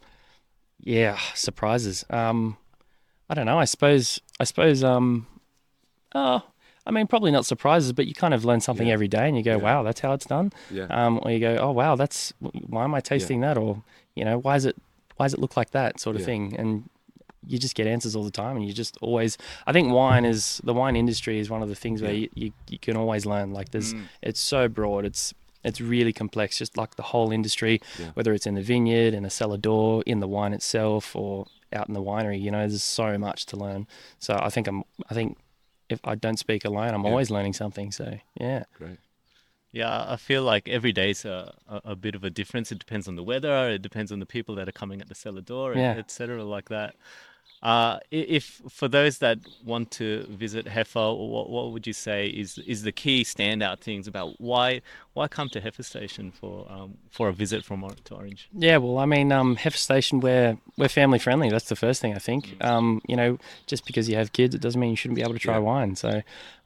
yeah. 0.81 1.01
yeah, 1.01 1.19
surprises. 1.35 2.07
Um, 2.09 2.57
I 3.29 3.35
don't 3.35 3.47
know. 3.47 3.59
I 3.59 3.67
suppose. 3.67 4.21
I 4.41 4.45
suppose. 4.45 4.83
Um, 4.83 5.27
oh, 6.15 6.43
I 6.87 6.91
mean, 6.91 7.07
probably 7.07 7.31
not 7.31 7.47
surprises, 7.47 7.93
but 7.93 8.07
you 8.07 8.15
kind 8.15 8.35
of 8.35 8.45
learn 8.45 8.61
something 8.61 8.89
yeah. 8.89 8.95
every 8.95 9.09
day, 9.09 9.29
and 9.29 9.37
you 9.37 9.43
go, 9.43 9.57
yeah. 9.57 9.63
"Wow, 9.63 9.83
that's 9.83 10.01
how 10.01 10.13
it's 10.13 10.27
done." 10.27 10.53
Yeah. 10.71 10.87
Um, 10.91 11.21
or 11.23 11.31
you 11.31 11.39
go, 11.39 11.57
"Oh, 11.57 11.71
wow, 11.71 11.97
that's 11.97 12.33
why 12.41 12.85
am 12.85 12.95
I 12.95 13.01
tasting 13.01 13.41
that?" 13.41 13.57
Or 13.57 13.83
you 14.15 14.25
know, 14.25 14.39
why 14.39 14.57
is 14.57 14.65
it 14.65 14.77
why 15.17 15.27
does 15.27 15.35
it 15.35 15.41
look 15.41 15.57
like 15.57 15.71
that 15.71 16.01
sort 16.01 16.17
of 16.17 16.25
thing 16.25 16.57
and 16.59 16.89
you 17.47 17.59
just 17.59 17.75
get 17.75 17.87
answers 17.87 18.15
all 18.15 18.25
the 18.25 18.31
time 18.31 18.57
and 18.57 18.67
you 18.67 18.73
just 18.73 18.97
always 19.01 19.37
i 19.67 19.73
think 19.73 19.93
wine 19.93 20.25
is 20.25 20.61
the 20.65 20.75
wine 20.75 20.97
industry 20.97 21.39
is 21.39 21.51
one 21.51 21.63
of 21.63 21.69
the 21.69 21.75
things 21.75 22.03
where 22.03 22.13
you, 22.13 22.29
you, 22.35 22.53
you, 22.69 22.79
can 22.79 22.97
always 22.97 23.27
learn 23.27 23.53
like 23.53 23.71
there's 23.71 23.95
mm. 23.95 24.03
it's 24.23 24.41
so 24.41 24.69
broad 24.69 25.05
it's 25.05 25.35
it's 25.65 25.81
really 25.81 26.13
complex 26.13 26.59
just 26.59 26.77
like 26.77 26.97
the 26.97 27.03
whole 27.03 27.33
industry 27.33 27.81
whether 28.15 28.33
it's 28.33 28.47
in 28.47 28.55
the 28.55 28.63
vineyard 28.63 29.15
in 29.15 29.25
a 29.25 29.31
cellar 29.31 29.57
door 29.57 30.03
in 30.07 30.21
the 30.21 30.29
wine 30.29 30.53
itself 30.53 31.15
or 31.17 31.47
out 31.73 31.89
in 31.89 31.95
the 31.95 32.03
winery 32.03 32.41
you 32.41 32.51
know 32.51 32.67
there's 32.67 32.83
so 32.83 33.17
much 33.19 33.47
to 33.47 33.57
learn 33.57 33.87
so 34.19 34.39
i 34.43 34.49
think 34.49 34.67
i'm 34.67 34.85
i 35.11 35.15
think 35.15 35.37
if 35.93 36.01
i 36.05 36.15
don't 36.15 36.39
speak 36.39 36.65
alone 36.65 36.95
i'm 36.95 37.05
yeah. 37.05 37.11
always 37.11 37.31
learning 37.31 37.53
something 37.53 37.93
so 37.93 38.19
yeah 38.41 38.65
great 38.77 38.99
yeah, 39.75 40.05
I 40.07 40.17
feel 40.17 40.43
like 40.43 40.69
every 40.69 40.93
day's 40.93 41.25
a, 41.25 41.55
a, 41.67 41.81
a, 41.93 41.97
bit 41.97 42.15
of 42.15 42.25
a 42.25 42.31
difference. 42.31 42.71
It 42.71 42.79
depends 42.79 43.09
on 43.09 43.17
the 43.17 43.23
weather. 43.23 43.71
It 43.71 43.81
depends 43.81 44.13
on 44.13 44.21
the 44.21 44.27
people 44.27 44.55
that 44.57 44.69
are 44.69 44.73
coming 44.73 45.01
at 45.01 45.09
the 45.09 45.15
cellar 45.15 45.41
door, 45.41 45.75
yeah. 45.75 45.93
etc. 45.93 46.45
Like 46.45 46.69
that. 46.69 46.95
Uh, 47.63 48.01
if 48.11 48.61
for 48.69 48.89
those 48.89 49.19
that 49.19 49.39
want 49.65 49.93
to 49.93 50.27
visit 50.29 50.67
Heifer, 50.67 51.13
what, 51.13 51.49
what 51.49 51.71
would 51.71 51.87
you 51.87 51.93
say 51.93 52.27
is 52.27 52.59
is 52.59 52.83
the 52.83 52.91
key 52.91 53.23
standout 53.23 53.79
things 53.79 54.09
about 54.09 54.41
why 54.41 54.83
why 55.13 55.29
come 55.29 55.49
to 55.51 55.61
Heifer 55.61 55.85
Station 55.85 56.33
for 56.33 56.67
um, 56.69 56.99
for 57.11 57.29
a 57.29 57.33
visit 57.33 57.65
from 57.65 57.89
to 58.05 58.15
Orange? 58.15 58.49
Yeah, 58.53 58.79
well, 58.79 58.99
I 58.99 59.07
mean, 59.07 59.31
um, 59.31 59.55
Heifer 59.55 59.77
Station 59.77 60.19
we're 60.19 60.59
we're 60.77 60.89
family 60.89 61.21
friendly. 61.21 61.51
That's 61.51 61.69
the 61.69 61.77
first 61.77 62.01
thing 62.01 62.15
I 62.15 62.19
think. 62.19 62.59
Mm. 62.59 62.65
Um, 62.65 63.03
you 63.07 63.15
know, 63.15 63.39
just 63.67 63.87
because 63.87 64.09
you 64.09 64.17
have 64.17 64.33
kids, 64.33 64.57
it 64.57 64.61
doesn't 64.61 64.81
mean 64.81 64.91
you 64.91 64.97
shouldn't 64.97 65.17
be 65.17 65.23
able 65.23 65.35
to 65.35 65.39
try 65.39 65.55
yeah. 65.55 65.61
wine. 65.61 65.95
So, 65.95 66.23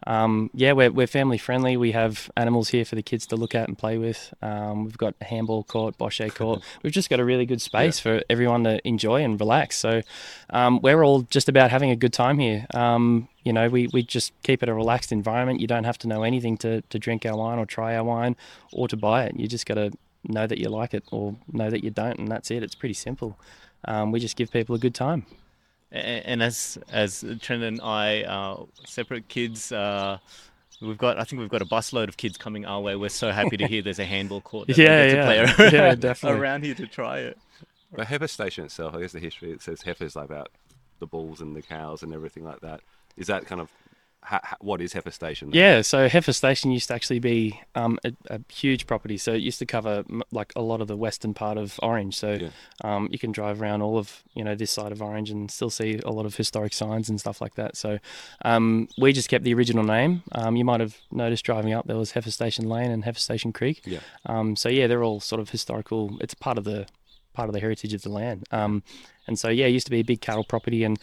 um, 0.07 0.51
yeah, 0.55 0.73
we're 0.73 0.91
we're 0.91 1.07
family 1.07 1.39
friendly. 1.39 1.77
We 1.77 1.93
have 1.93 2.31
animals 2.37 2.69
here 2.69 2.85
for 2.85 2.95
the 2.95 3.03
kids 3.03 3.27
to 3.29 3.37
look 3.37 3.55
at 3.55 3.69
and 3.69 3.77
play 3.77 3.99
with. 3.99 4.33
Um, 4.43 4.85
we've 4.85 4.99
got 4.99 5.15
a 5.21 5.25
handball 5.25 5.65
court, 5.65 5.99
bocce 5.99 6.35
court. 6.35 6.63
we've 6.83 6.93
just 6.93 7.11
got 7.11 7.21
a 7.21 7.25
really 7.25 7.47
good 7.47 7.63
space 7.63 7.99
yeah. 7.99 8.03
for 8.03 8.25
everyone 8.29 8.65
to 8.65 8.87
enjoy 8.87 9.23
and 9.23 9.41
relax. 9.41 9.77
So, 9.79 10.03
um, 10.51 10.81
we're 10.83 11.03
all 11.03 11.23
just 11.23 11.49
about 11.49 11.71
having 11.71 11.91
a 11.91 11.97
good 11.97 12.13
time 12.13 12.39
here. 12.39 12.67
Um, 12.75 13.29
you 13.43 13.53
know, 13.53 13.69
we, 13.69 13.89
we 13.93 14.03
just 14.03 14.33
keep 14.43 14.63
it 14.63 14.69
a 14.69 14.75
relaxed 14.75 15.13
environment. 15.13 15.61
You 15.61 15.69
don't 15.69 15.85
have 15.85 15.99
to 15.99 16.09
know 16.09 16.25
anything 16.25 16.57
to, 16.59 16.83
to 16.83 16.99
drink 16.99 17.25
our 17.25 17.37
wine 17.37 17.61
or 17.61 17.67
try 17.67 17.97
our 17.97 18.03
wine 18.03 18.35
or 18.73 18.89
to 18.89 18.97
buy 18.97 19.25
it. 19.25 19.39
You 19.39 19.47
just 19.47 19.67
got 19.67 19.75
to 19.75 19.93
know 20.25 20.49
that 20.49 20.59
you 20.59 20.69
like 20.69 20.95
it 20.95 21.05
or 21.13 21.37
know 21.53 21.71
that 21.71 21.85
you 21.85 21.91
don't, 21.91 22.19
and 22.19 22.29
that's 22.29 22.51
it. 22.51 22.63
It's 22.65 22.75
pretty 22.75 22.95
simple. 22.95 23.39
Um, 23.85 24.11
we 24.11 24.19
just 24.19 24.37
give 24.37 24.51
people 24.51 24.75
a 24.75 24.79
good 24.79 24.95
time. 24.95 25.27
And 25.97 26.43
as 26.43 26.79
as 26.91 27.25
Trent 27.41 27.63
and 27.63 27.81
I, 27.81 28.23
uh, 28.23 28.65
separate 28.85 29.29
kids, 29.29 29.73
uh, 29.73 30.19
we've 30.81 30.99
got 30.99 31.19
I 31.19 31.25
think 31.25 31.41
we've 31.41 31.49
got 31.49 31.63
a 31.63 31.67
busload 31.67 32.09
of 32.09 32.17
kids 32.17 32.37
coming 32.37 32.67
our 32.67 32.81
way. 32.81 32.97
We're 32.97 33.09
so 33.09 33.31
happy 33.31 33.57
to 33.57 33.67
hear 33.67 33.83
there's 33.83 33.99
a 33.99 34.05
handball 34.05 34.41
court. 34.41 34.69
That 34.69 34.77
yeah, 34.79 35.07
get 35.07 35.17
yeah, 35.17 35.47
to 35.47 35.55
play 35.55 35.71
yeah, 35.73 35.95
definitely 35.99 36.41
around 36.41 36.65
here 36.65 36.75
to 36.75 36.87
try 36.87 37.19
it. 37.19 37.39
But 37.93 38.07
Heifer 38.07 38.29
Station 38.29 38.65
itself, 38.65 38.95
I 38.95 39.01
guess 39.01 39.13
the 39.13 39.21
history 39.21 39.53
it 39.53 39.63
says 39.63 39.83
Heifer's 39.83 40.17
like 40.17 40.27
about 40.27 40.51
the 40.99 41.07
bulls 41.07 41.41
and 41.41 41.55
the 41.55 41.63
cows 41.63 42.03
and 42.03 42.13
everything 42.13 42.45
like 42.45 42.61
that. 42.61 42.81
Is 43.17 43.29
that 43.29 43.47
kind 43.47 43.61
of 43.61 43.71
ha, 44.27 44.41
ha, 44.43 44.57
what 44.61 44.81
is 44.83 44.93
Heifer 44.93 45.13
Station? 45.13 45.51
Yeah, 45.53 45.83
so 45.83 46.09
Heifer 46.09 46.33
Station 46.33 46.73
used 46.73 46.89
to 46.89 46.95
actually 46.95 47.21
be 47.21 47.61
um, 47.75 47.99
a, 48.05 48.13
a, 48.29 48.41
huge 48.53 48.87
property. 48.87 49.17
So 49.17 49.33
it 49.33 49.41
used 49.41 49.61
to 49.61 49.67
cover 49.67 50.05
like 50.33 50.53
a 50.57 50.63
lot 50.63 50.81
of 50.81 50.89
the 50.89 50.97
western 50.97 51.33
part 51.33 51.57
of 51.57 51.79
Orange. 51.83 52.17
So 52.17 52.33
yeah. 52.33 52.49
um, 52.83 53.09
you 53.11 53.19
can 53.19 53.31
drive 53.31 53.63
around 53.63 53.83
all 53.83 53.99
of 53.99 54.25
you 54.35 54.43
know 54.43 54.55
this 54.55 54.73
side 54.73 54.91
of 54.91 55.01
Orange 55.01 55.31
and 55.31 55.51
still 55.51 55.71
see 55.71 56.01
a 56.05 56.11
lot 56.11 56.27
of 56.27 56.35
historic 56.35 56.75
signs 56.75 57.09
and 57.09 57.21
stuff 57.21 57.41
like 57.41 57.55
that. 57.55 57.77
So 57.77 57.99
um, 58.45 58.89
we 58.99 59.13
just 59.13 59.29
kept 59.29 59.45
the 59.45 59.55
original 59.55 59.85
name. 59.85 60.23
Um, 60.33 60.57
you 60.57 60.65
might 60.65 60.81
have 60.81 60.97
noticed 61.11 61.45
driving 61.45 61.73
up 61.73 61.87
there 61.87 61.97
was 61.97 62.13
Heifer 62.13 62.33
Station 62.33 62.69
Lane 62.69 62.91
and 62.91 63.05
Heifer 63.05 63.21
Station 63.21 63.53
Creek. 63.53 63.83
Yeah. 63.85 64.01
Um, 64.27 64.57
so 64.57 64.69
yeah, 64.69 64.89
they're 64.89 65.05
all 65.05 65.21
sort 65.21 65.41
of 65.41 65.51
historical. 65.51 66.19
It's 66.21 66.35
part 66.35 66.59
of 66.59 66.65
the 66.65 66.87
part 67.33 67.49
of 67.49 67.53
the 67.53 67.61
heritage 67.61 67.95
of 67.95 68.03
the 68.03 68.09
land. 68.09 68.45
Um, 68.51 68.83
and 69.29 69.39
so 69.39 69.51
yeah, 69.51 69.67
it 69.67 69.71
used 69.71 69.87
to 69.87 69.91
be 69.91 70.01
a 70.01 70.05
big 70.05 70.21
cattle 70.21 70.45
property 70.45 70.83
and 70.83 70.99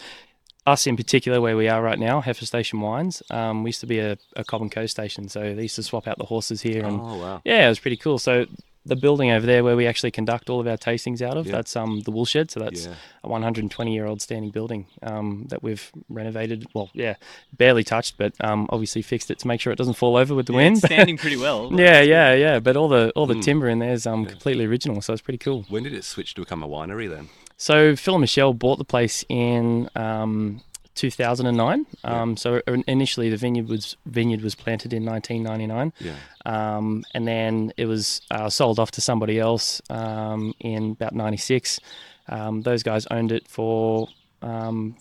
us 0.66 0.88
in 0.88 0.96
particular, 0.96 1.42
where 1.42 1.58
we 1.58 1.68
are 1.68 1.82
right 1.82 2.00
now, 2.00 2.22
Heifer 2.22 2.46
Station 2.46 2.80
Wines, 2.82 3.22
um, 3.30 3.64
we 3.64 3.70
used 3.70 3.82
to 3.82 3.88
be 3.88 4.00
a, 4.00 4.18
a 4.36 4.44
Cobb 4.44 4.62
and 4.62 4.72
Co 4.72 4.86
station, 4.86 5.28
so 5.30 5.54
they 5.54 5.64
used 5.64 5.76
to 5.76 5.84
swap 5.84 6.08
out 6.08 6.18
the 6.18 6.26
horses 6.26 6.62
here, 6.62 6.86
and 6.86 7.00
Oh 7.02 7.18
wow. 7.18 7.42
yeah, 7.44 7.66
it 7.66 7.70
was 7.70 7.80
pretty 7.80 7.98
cool. 7.98 8.18
So 8.18 8.46
the 8.86 8.96
building 8.98 9.32
over 9.32 9.46
there 9.46 9.64
where 9.64 9.78
we 9.78 9.88
actually 9.88 10.12
conduct 10.12 10.50
all 10.50 10.60
of 10.60 10.68
our 10.68 10.76
tastings 10.76 11.22
out 11.22 11.38
of, 11.38 11.46
Yeah. 11.46 11.54
that's 11.54 11.76
um 11.78 12.02
the 12.02 12.12
woolshed. 12.12 12.52
So 12.52 12.60
that's 12.60 12.86
Yeah. 12.86 12.96
a 13.24 13.30
120 13.30 13.94
year 13.94 14.06
old 14.06 14.22
standing 14.22 14.52
building 14.52 14.88
um, 15.02 15.46
that 15.50 15.64
we've 15.64 15.90
renovated. 16.10 16.66
Well, 16.74 16.90
yeah, 16.94 17.16
barely 17.58 17.84
touched, 17.86 18.18
but 18.18 18.34
um, 18.42 18.68
obviously 18.70 19.02
fixed 19.02 19.32
it 19.32 19.40
to 19.40 19.48
make 19.48 19.62
sure 19.62 19.72
it 19.72 19.78
doesn't 19.78 19.94
fall 19.94 20.18
over 20.18 20.36
with 20.36 20.48
the 20.48 20.54
Yeah, 20.54 20.58
wind. 20.58 20.78
it's 20.78 20.86
standing 20.94 21.18
pretty 21.18 21.38
well. 21.38 21.70
yeah, 21.74 22.02
yeah, 22.02 22.34
yeah. 22.34 22.60
But 22.60 22.76
all 22.76 22.90
the 22.90 23.12
all 23.16 23.26
the 23.26 23.36
Mm. 23.36 23.44
timber 23.44 23.70
in 23.70 23.80
there 23.80 23.94
is 23.94 24.06
um 24.06 24.26
completely 24.26 24.66
original, 24.66 25.02
so 25.02 25.14
it's 25.14 25.22
pretty 25.22 25.38
cool. 25.40 25.66
When 25.70 25.84
did 25.84 25.94
it 25.94 26.04
switch 26.04 26.34
to 26.36 26.42
become 26.42 26.62
a 26.64 26.68
winery 26.68 27.10
then? 27.10 27.30
So 27.64 27.96
Phil 27.96 28.16
and 28.16 28.22
Michelle 28.22 28.54
bought 28.54 28.78
the 28.78 28.84
place 28.84 29.24
in 29.30 29.90
um, 29.96 30.60
2009. 30.96 31.86
Um, 32.04 32.36
So 32.36 32.62
initially 32.88 33.30
the 33.30 33.38
vineyard 33.38 33.70
was 33.70 33.96
vineyard 34.06 34.42
was 34.42 34.54
planted 34.54 34.92
in 34.92 35.06
1999. 35.06 35.94
Yeah. 36.02 36.16
Um, 36.46 37.06
and 37.14 37.26
then 37.26 37.72
it 37.78 37.86
was 37.86 38.22
uh, 38.32 38.50
sold 38.50 38.80
off 38.80 38.92
to 38.92 39.02
somebody 39.02 39.40
else 39.40 39.82
um, 39.90 40.54
in 40.60 40.92
about 40.92 41.16
96. 41.16 41.80
Um, 42.28 42.64
those 42.64 42.84
guys 42.84 43.08
owned 43.10 43.32
it 43.32 43.48
for, 43.48 44.10
um, 44.42 44.98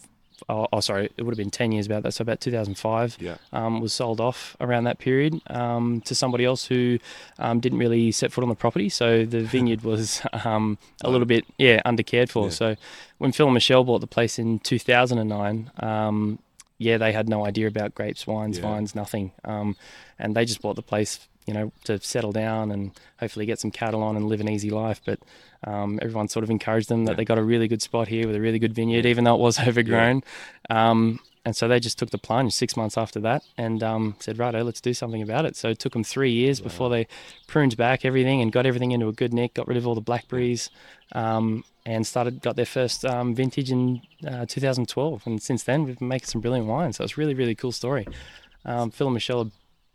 oh, 0.49 0.67
oh, 0.73 0.81
sorry, 0.81 1.11
it 1.17 1.23
would 1.23 1.33
have 1.33 1.39
been 1.39 1.51
10 1.51 1.73
years 1.73 1.87
about 1.87 2.03
that. 2.05 2.13
So 2.13 2.23
about 2.23 2.41
2005 2.41 3.17
Yeah. 3.21 3.37
um, 3.53 3.81
was 3.81 3.93
sold 3.93 4.21
off 4.21 4.57
around 4.61 4.85
that 4.85 4.99
period 4.99 5.41
um, 5.49 6.01
to 6.03 6.15
somebody 6.15 6.45
else 6.45 6.67
who 6.67 6.99
um, 7.39 7.61
didn't 7.61 7.79
really 7.79 8.13
set 8.13 8.33
foot 8.33 8.43
on 8.43 8.49
the 8.49 8.55
property. 8.55 8.89
So 8.89 9.25
the 9.25 9.43
vineyard 9.55 9.83
was 9.83 10.23
um, 10.45 10.79
a 11.05 11.11
little 11.11 11.27
bit, 11.27 11.45
yeah, 11.59 11.81
undercared 11.85 12.29
for. 12.31 12.45
Yeah. 12.45 12.51
So 12.51 12.77
when 13.19 13.33
Phil 13.33 13.47
and 13.47 13.55
Michelle 13.55 13.85
bought 13.85 14.01
the 14.01 14.07
place 14.07 14.39
in 14.39 14.59
2009, 14.61 15.71
um, 15.81 16.39
yeah, 16.79 16.99
they 16.99 17.13
had 17.13 17.29
no 17.29 17.47
idea 17.47 17.67
about 17.69 17.95
grapes, 17.95 18.27
wines, 18.27 18.59
Yeah. 18.59 18.63
vines, 18.65 18.95
nothing. 18.95 19.33
Um, 19.45 19.77
and 20.19 20.35
they 20.35 20.45
just 20.45 20.61
bought 20.63 20.77
the 20.77 20.83
place, 20.83 21.29
you 21.47 21.55
know, 21.55 21.73
to 21.85 22.01
settle 22.01 22.33
down 22.33 22.71
and 22.71 22.93
hopefully 23.19 23.47
get 23.47 23.59
some 23.59 23.71
cattle 23.71 24.03
on 24.03 24.17
and 24.17 24.27
live 24.27 24.41
an 24.41 24.49
easy 24.49 24.71
life. 24.71 25.01
But 25.05 25.19
um, 25.65 25.99
everyone 26.03 26.29
sort 26.29 26.43
of 26.45 26.51
encouraged 26.51 26.89
them 26.89 27.05
that 27.05 27.13
Yeah. 27.13 27.17
they 27.17 27.25
got 27.25 27.39
a 27.39 27.43
really 27.43 27.69
good 27.69 27.83
spot 27.83 28.09
here 28.09 28.27
with 28.27 28.37
a 28.37 28.41
really 28.41 28.59
good 28.59 28.75
vineyard, 28.75 29.07
even 29.07 29.25
though 29.25 29.35
it 29.35 29.41
was 29.41 29.59
overgrown. 29.69 30.23
Um, 30.71 31.21
and 31.45 31.57
so 31.57 31.67
they 31.67 31.81
just 31.81 31.99
took 31.99 32.11
the 32.11 32.19
plunge 32.19 32.53
six 32.53 32.77
months 32.77 32.97
after 32.97 33.19
that 33.21 33.43
and 33.59 33.83
um, 33.83 34.15
said, 34.21 34.39
righto, 34.39 34.63
let's 34.63 34.81
do 34.81 34.95
something 34.95 35.23
about 35.23 35.45
it. 35.45 35.57
So 35.57 35.71
it 35.71 35.81
took 35.81 35.93
them 35.93 36.05
three 36.05 36.31
years 36.31 36.61
before 36.61 36.89
they 36.89 37.09
pruned 37.49 37.77
back 37.77 38.05
everything 38.05 38.41
and 38.41 38.53
got 38.53 38.65
everything 38.65 38.93
into 38.93 39.09
a 39.09 39.13
good 39.13 39.35
nick, 39.35 39.55
got 39.55 39.67
rid 39.67 39.77
of 39.77 39.85
all 39.85 39.97
the 39.97 40.01
blackberries, 40.01 40.71
um, 41.17 41.65
and 41.85 42.07
started 42.07 42.43
got 42.43 42.55
their 42.55 42.65
first 42.65 43.05
um, 43.05 43.35
vintage 43.35 43.73
in 43.73 44.03
uh, 44.25 44.47
2012. 44.47 45.27
And 45.27 45.43
since 45.43 45.65
then, 45.65 45.83
we've 45.83 45.99
been 45.99 46.07
making 46.07 46.27
some 46.29 46.41
brilliant 46.41 46.69
wine. 46.69 46.93
So 46.93 47.03
it's 47.03 47.19
really, 47.19 47.35
really 47.35 47.57
cool 47.57 47.73
story. 47.73 48.07
Um, 48.65 48.93
Phil 48.93 49.09
and 49.09 49.15
Michelle 49.15 49.41
are 49.41 49.51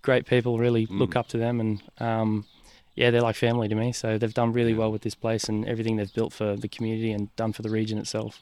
great 0.07 0.25
people, 0.25 0.57
really 0.57 0.85
look 0.85 1.17
up 1.17 1.27
to 1.27 1.37
them. 1.37 1.59
And 1.59 1.81
um, 1.99 2.45
yeah, 2.95 3.11
they're 3.11 3.27
like 3.29 3.35
family 3.35 3.67
to 3.67 3.75
me. 3.75 3.91
So 3.91 4.17
they've 4.17 4.33
done 4.33 4.53
really 4.53 4.73
well 4.73 4.89
with 4.89 5.01
this 5.01 5.15
place 5.15 5.49
and 5.49 5.67
everything 5.67 5.97
they've 5.97 6.13
built 6.19 6.31
for 6.31 6.55
the 6.55 6.69
community 6.69 7.11
and 7.11 7.35
done 7.35 7.51
for 7.51 7.61
the 7.61 7.69
region 7.69 7.97
itself. 7.97 8.39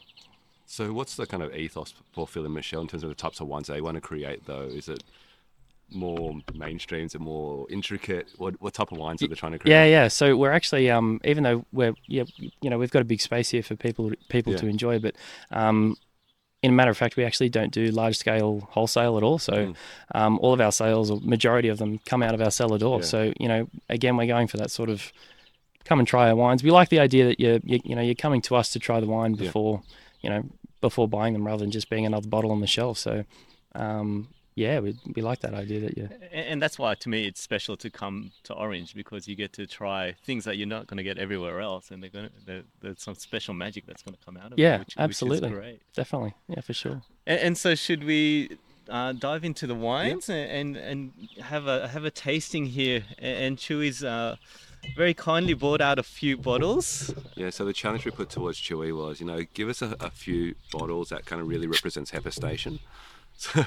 So 0.67 0.93
what's 0.93 1.15
the 1.15 1.25
kind 1.25 1.41
of 1.41 1.55
ethos 1.55 1.95
for 2.13 2.27
Phil 2.27 2.45
and 2.45 2.53
Michelle 2.53 2.81
in 2.81 2.87
terms 2.87 3.03
of 3.03 3.09
the 3.09 3.15
types 3.15 3.39
of 3.41 3.47
wines 3.47 3.67
they 3.67 3.81
want 3.81 3.95
to 3.95 4.01
create 4.01 4.45
though? 4.45 4.67
Is 4.81 4.87
it 4.87 5.03
more 5.89 6.35
mainstream? 6.53 7.05
Is 7.07 7.15
it 7.15 7.21
more 7.21 7.65
intricate? 7.69 8.27
What 8.37 8.61
what 8.61 8.73
type 8.75 8.91
of 8.91 8.99
wines 8.99 9.23
are 9.23 9.27
they 9.27 9.35
trying 9.35 9.53
to 9.53 9.59
create? 9.59 9.73
Yeah, 9.73 9.85
yeah. 9.85 10.07
So 10.07 10.37
we're 10.37 10.51
actually, 10.59 10.91
um, 10.91 11.19
even 11.23 11.43
though 11.43 11.65
we're, 11.71 11.95
yeah, 12.07 12.25
you 12.61 12.69
know, 12.69 12.77
we've 12.77 12.91
got 12.91 13.01
a 13.01 13.09
big 13.13 13.21
space 13.21 13.49
here 13.49 13.63
for 13.63 13.75
people 13.75 14.11
people 14.29 14.53
Yeah. 14.53 14.59
to 14.59 14.67
enjoy, 14.67 14.99
but 14.99 15.15
um, 15.51 15.97
in 16.65 16.71
a 16.71 16.73
matter 16.73 16.91
of 16.91 16.97
fact, 16.97 17.15
we 17.15 17.23
actually 17.23 17.49
don't 17.49 17.71
do 17.71 17.85
large 18.01 18.17
scale 18.17 18.67
wholesale 18.71 19.15
at 19.17 19.23
all. 19.23 19.39
So 19.39 19.53
Mm. 19.53 19.75
um, 20.19 20.39
all 20.41 20.53
of 20.53 20.59
our 20.61 20.71
sales, 20.71 21.09
or 21.11 21.19
majority 21.21 21.69
of 21.69 21.77
them, 21.77 21.99
come 22.05 22.21
out 22.25 22.33
of 22.33 22.41
our 22.41 22.51
cellar 22.51 22.77
door. 22.85 22.97
Yeah. 22.99 23.05
So 23.05 23.19
you 23.39 23.47
know, 23.47 23.67
again, 23.89 24.17
we're 24.17 24.27
going 24.35 24.47
for 24.47 24.57
that 24.57 24.71
sort 24.71 24.89
of 24.89 25.11
come 25.89 25.99
and 25.99 26.07
try 26.07 26.29
our 26.29 26.35
wines. 26.35 26.63
We 26.63 26.71
like 26.71 26.89
the 26.89 26.99
idea 26.99 27.23
that 27.29 27.39
you're, 27.39 27.59
you, 27.63 27.79
you 27.89 27.95
know, 27.95 28.01
you're 28.01 28.15
coming 28.25 28.41
to 28.47 28.55
us 28.55 28.67
to 28.73 28.79
try 28.79 28.99
the 28.99 29.07
wine 29.07 29.33
Yeah. 29.35 29.45
before, 29.45 29.81
you 30.21 30.29
know, 30.31 30.43
before 30.81 31.07
buying 31.07 31.33
them, 31.33 31.45
rather 31.45 31.63
than 31.63 31.71
just 31.71 31.89
being 31.89 32.05
another 32.05 32.27
bottle 32.27 32.51
on 32.51 32.59
the 32.61 32.67
shelf. 32.67 32.97
So. 32.97 33.23
Um, 33.75 34.29
yeah, 34.55 34.79
we, 34.79 34.97
we 35.15 35.21
like 35.21 35.39
that 35.41 35.53
idea 35.53 35.81
that 35.81 35.97
you 35.97 36.09
A- 36.31 36.49
And 36.51 36.61
that's 36.61 36.79
why, 36.79 36.95
to 36.95 37.09
me, 37.09 37.27
it's 37.27 37.41
special 37.41 37.75
to 37.77 37.89
come 37.89 38.31
to 38.43 38.53
Orange 38.53 38.95
because 38.95 39.27
you 39.27 39.35
get 39.35 39.51
to 39.53 39.67
try 39.67 40.15
things 40.23 40.45
that 40.45 40.57
you're 40.57 40.67
not 40.67 40.87
going 40.87 40.97
to 40.97 41.03
get 41.03 41.17
everywhere 41.17 41.59
else, 41.59 41.91
and 41.91 42.01
they're 42.01 42.09
going 42.09 42.29
to, 42.47 42.63
there's 42.81 43.01
some 43.01 43.15
special 43.15 43.53
magic 43.53 43.85
that's 43.85 44.01
going 44.03 44.15
to 44.15 44.23
come 44.25 44.37
out 44.37 44.53
of 44.53 44.59
Yeah, 44.59 44.75
it. 44.75 44.79
Which, 44.79 44.95
absolutely. 44.97 45.49
Which 45.49 45.57
is 45.57 45.59
great. 45.59 45.81
definitely, 45.93 46.33
yeah, 46.47 46.61
for 46.61 46.73
sure. 46.73 47.01
And, 47.27 47.39
and 47.39 47.57
so, 47.57 47.75
should 47.75 48.03
we 48.05 48.57
uh, 48.89 49.11
dive 49.13 49.43
into 49.43 49.65
the 49.67 49.75
wines 49.75 50.29
and, 50.29 50.49
and 50.51 50.77
and 50.77 51.11
have 51.41 51.65
a 51.67 51.87
have 51.89 52.05
a 52.05 52.11
tasting 52.11 52.67
here? 52.67 53.03
A- 53.19 53.45
And 53.45 53.57
Chewy's 53.57 54.03
uh, 54.03 54.35
very 54.95 55.13
kindly 55.15 55.53
brought 55.55 55.81
out 55.81 55.97
a 55.99 56.03
few 56.03 56.37
bottles. 56.37 57.13
Yeah, 57.35 57.49
so 57.49 57.65
the 57.65 57.73
challenge 57.73 58.05
we 58.05 58.11
put 58.11 58.29
towards 58.29 58.57
Chewy 58.61 58.95
was, 58.95 59.19
you 59.19 59.25
know, 59.25 59.41
give 59.53 59.67
us 59.69 59.81
a, 59.81 59.95
a 59.99 60.11
few 60.11 60.53
bottles 60.71 61.09
that 61.09 61.25
kind 61.25 61.41
of 61.41 61.47
really 61.47 61.67
represents 61.67 62.11
Heifer 62.11 62.31
Station. 62.31 62.79
So 63.37 63.61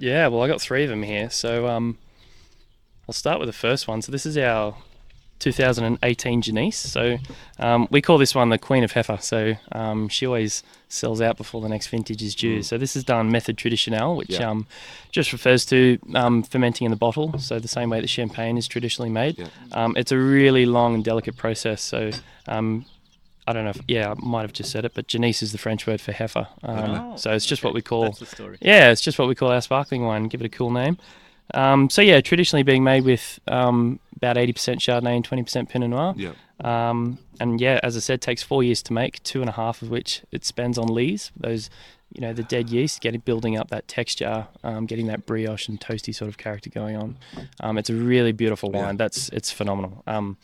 Yeah, 0.00 0.28
well, 0.28 0.42
I 0.42 0.48
got 0.48 0.60
three 0.60 0.84
of 0.84 0.90
them 0.90 1.02
here. 1.02 1.30
So 1.30 1.66
um, 1.68 1.98
I'll 3.08 3.12
start 3.14 3.38
with 3.40 3.48
the 3.48 3.52
first 3.52 3.86
one. 3.88 4.02
So 4.02 4.12
this 4.12 4.26
is 4.26 4.36
our 4.38 4.74
2018 5.38 6.42
Genisse. 6.42 6.74
So 6.74 7.18
um, 7.58 7.86
we 7.90 8.00
call 8.00 8.16
this 8.18 8.34
one 8.34 8.48
the 8.48 8.58
Queen 8.58 8.82
of 8.84 8.92
Heifer. 8.92 9.18
So 9.20 9.54
um, 9.72 10.08
she 10.08 10.26
always 10.26 10.62
sells 10.88 11.20
out 11.20 11.36
before 11.36 11.60
the 11.60 11.68
next 11.68 11.88
vintage 11.88 12.22
is 12.22 12.34
due. 12.34 12.62
So 12.62 12.78
this 12.78 12.96
is 12.96 13.04
done 13.04 13.30
method 13.30 13.56
traditionnel, 13.56 14.16
which 14.16 14.30
Yeah. 14.30 14.50
um, 14.50 14.66
just 15.12 15.32
refers 15.32 15.66
to 15.66 15.98
um, 16.14 16.42
fermenting 16.42 16.86
in 16.86 16.90
the 16.90 16.96
bottle. 16.96 17.38
So 17.38 17.58
the 17.58 17.68
same 17.68 17.90
way 17.90 18.00
that 18.00 18.08
champagne 18.08 18.56
is 18.56 18.66
traditionally 18.66 19.10
made. 19.10 19.38
Yeah. 19.38 19.46
Um, 19.72 19.94
it's 19.96 20.12
a 20.12 20.18
really 20.18 20.64
long 20.66 20.94
and 20.94 21.04
delicate 21.04 21.36
process. 21.36 21.82
So 21.82 22.10
um, 22.48 22.86
I 23.46 23.52
don't 23.52 23.64
know 23.64 23.70
if, 23.70 23.80
yeah, 23.86 24.10
I 24.10 24.14
might 24.14 24.42
have 24.42 24.52
just 24.52 24.70
said 24.72 24.84
it, 24.84 24.92
but 24.94 25.06
Genisse 25.06 25.42
is 25.42 25.52
the 25.52 25.58
French 25.58 25.86
word 25.86 26.00
for 26.00 26.12
heifer. 26.12 26.48
Um, 26.62 26.90
Oh, 27.12 27.16
so 27.16 27.32
it's 27.32 27.46
just 27.46 27.62
what 27.62 27.74
we 27.74 27.82
call 27.82 28.04
That's 28.04 28.18
the 28.18 28.26
story. 28.26 28.58
yeah, 28.60 28.90
it's 28.90 29.00
just 29.00 29.18
what 29.18 29.28
we 29.28 29.34
call 29.34 29.50
our 29.52 29.60
sparkling 29.60 30.02
wine. 30.04 30.24
Give 30.24 30.40
it 30.40 30.46
a 30.46 30.48
cool 30.48 30.70
name. 30.70 30.98
Um, 31.54 31.88
so 31.90 32.02
yeah, 32.02 32.20
traditionally 32.20 32.64
being 32.64 32.82
made 32.82 33.04
with 33.04 33.38
um, 33.46 34.00
about 34.16 34.34
80% 34.36 34.78
Chardonnay 34.78 35.14
and 35.16 35.28
20% 35.28 35.68
Pinot 35.68 35.90
Noir. 35.90 36.14
yeah, 36.16 36.32
Um, 36.64 37.18
and 37.38 37.60
yeah, 37.60 37.78
as 37.84 37.96
I 37.96 38.00
said, 38.00 38.20
takes 38.20 38.42
four 38.42 38.64
years 38.64 38.82
to 38.84 38.92
make, 38.92 39.22
two 39.22 39.40
and 39.42 39.48
a 39.48 39.52
half 39.52 39.80
of 39.82 39.90
which 39.90 40.22
it 40.32 40.44
spends 40.44 40.76
on 40.76 40.88
lees. 40.88 41.30
Those, 41.36 41.70
you 42.12 42.20
know, 42.20 42.32
the 42.32 42.42
dead 42.42 42.70
yeast, 42.70 43.00
getting 43.00 43.20
building 43.20 43.56
up 43.56 43.68
that 43.68 43.86
texture, 43.86 44.48
um, 44.64 44.86
getting 44.86 45.06
that 45.06 45.24
brioche 45.24 45.68
and 45.68 45.80
toasty 45.80 46.12
sort 46.12 46.28
of 46.28 46.36
character 46.36 46.68
going 46.70 46.96
on. 46.96 47.16
Um, 47.60 47.78
it's 47.78 47.90
a 47.90 47.94
really 47.94 48.32
beautiful 48.32 48.70
Yeah. 48.74 48.86
wine. 48.86 48.96
That's 48.96 49.28
it's 49.28 49.52
phenomenal. 49.52 50.02
Um, 50.08 50.38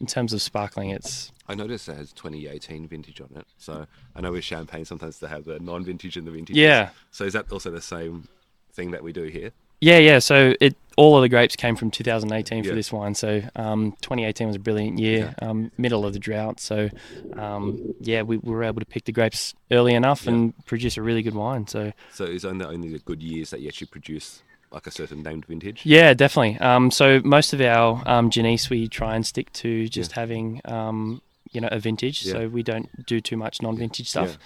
in 0.00 0.06
terms 0.06 0.32
of 0.32 0.40
sparkling, 0.42 0.90
it's 0.90 1.32
I 1.48 1.54
noticed 1.54 1.88
it 1.88 1.96
has 1.96 2.12
2018 2.12 2.88
vintage 2.88 3.20
on 3.20 3.28
it. 3.36 3.46
So 3.58 3.86
I 4.16 4.20
know 4.20 4.32
with 4.32 4.44
champagne 4.44 4.84
sometimes 4.84 5.18
they 5.18 5.28
have 5.28 5.44
the 5.44 5.58
non-vintage 5.60 6.16
and 6.16 6.26
the 6.26 6.30
vintage. 6.30 6.56
yeah, 6.56 6.90
So 7.10 7.24
is 7.24 7.32
that 7.34 7.50
also 7.52 7.70
the 7.70 7.82
same 7.82 8.28
thing 8.72 8.90
that 8.92 9.02
we 9.02 9.12
do 9.12 9.24
here? 9.24 9.50
Yeah, 9.80 9.98
yeah. 9.98 10.18
So 10.20 10.54
it 10.60 10.76
all 10.96 11.16
of 11.16 11.22
the 11.22 11.28
grapes 11.28 11.56
came 11.56 11.74
from 11.76 11.90
2018 11.90 12.62
for 12.62 12.68
Yeah. 12.70 12.74
this 12.76 12.90
wine. 12.92 13.14
So 13.14 13.42
um, 13.56 13.92
2018 14.00 14.46
was 14.46 14.56
a 14.56 14.60
brilliant 14.60 14.98
year, 14.98 15.34
um, 15.42 15.70
middle 15.76 16.06
of 16.06 16.12
the 16.14 16.18
drought. 16.20 16.60
So 16.60 16.88
um, 17.36 17.94
yeah, 18.00 18.22
we, 18.22 18.38
we 18.38 18.52
were 18.52 18.64
able 18.64 18.80
to 18.80 18.86
pick 18.86 19.04
the 19.04 19.12
grapes 19.12 19.52
early 19.70 19.92
enough 19.94 20.24
Yeah. 20.24 20.32
and 20.32 20.64
produce 20.66 20.96
a 20.96 21.02
really 21.02 21.22
good 21.22 21.34
wine. 21.34 21.66
So 21.66 21.92
So 22.12 22.24
is 22.24 22.44
only 22.44 22.64
only 22.64 22.88
the 22.88 23.00
good 23.00 23.22
years 23.22 23.50
that 23.50 23.60
you 23.60 23.68
actually 23.68 23.88
produce 23.88 24.42
like 24.70 24.86
a 24.86 24.90
certain 24.90 25.22
named 25.22 25.44
vintage? 25.46 25.84
yeah, 25.84 26.14
definitely. 26.14 26.58
Um, 26.60 26.90
so 26.90 27.20
most 27.24 27.52
of 27.52 27.60
our 27.60 28.02
um, 28.06 28.30
Genisse 28.30 28.70
we 28.70 28.88
try 28.88 29.14
and 29.16 29.26
stick 29.26 29.52
to 29.54 29.88
just 29.88 30.12
having 30.12 30.60
um, 30.64 31.20
you 31.54 31.60
know 31.60 31.68
a 31.70 31.78
vintage. 31.78 32.24
Yeah. 32.26 32.32
So 32.32 32.48
we 32.48 32.62
don't 32.62 33.06
do 33.06 33.20
too 33.20 33.36
much 33.36 33.62
non-vintage 33.62 34.08
stuff. 34.08 34.36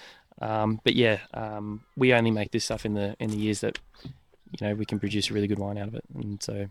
Um, 0.41 0.79
but 0.85 0.95
yeah, 0.95 1.19
um, 1.33 1.81
we 1.97 2.13
only 2.13 2.31
make 2.31 2.51
this 2.51 2.63
stuff 2.65 2.85
in 2.85 2.93
the 2.93 3.15
in 3.19 3.29
the 3.31 3.37
years 3.37 3.59
that 3.61 3.77
you 4.03 4.65
know 4.67 4.73
we 4.75 4.85
can 4.85 4.99
produce 4.99 5.29
a 5.29 5.33
really 5.33 5.47
good 5.47 5.59
wine 5.59 5.77
out 5.77 5.87
of 5.89 5.95
it. 5.95 6.05
And 6.15 6.41
so 6.41 6.67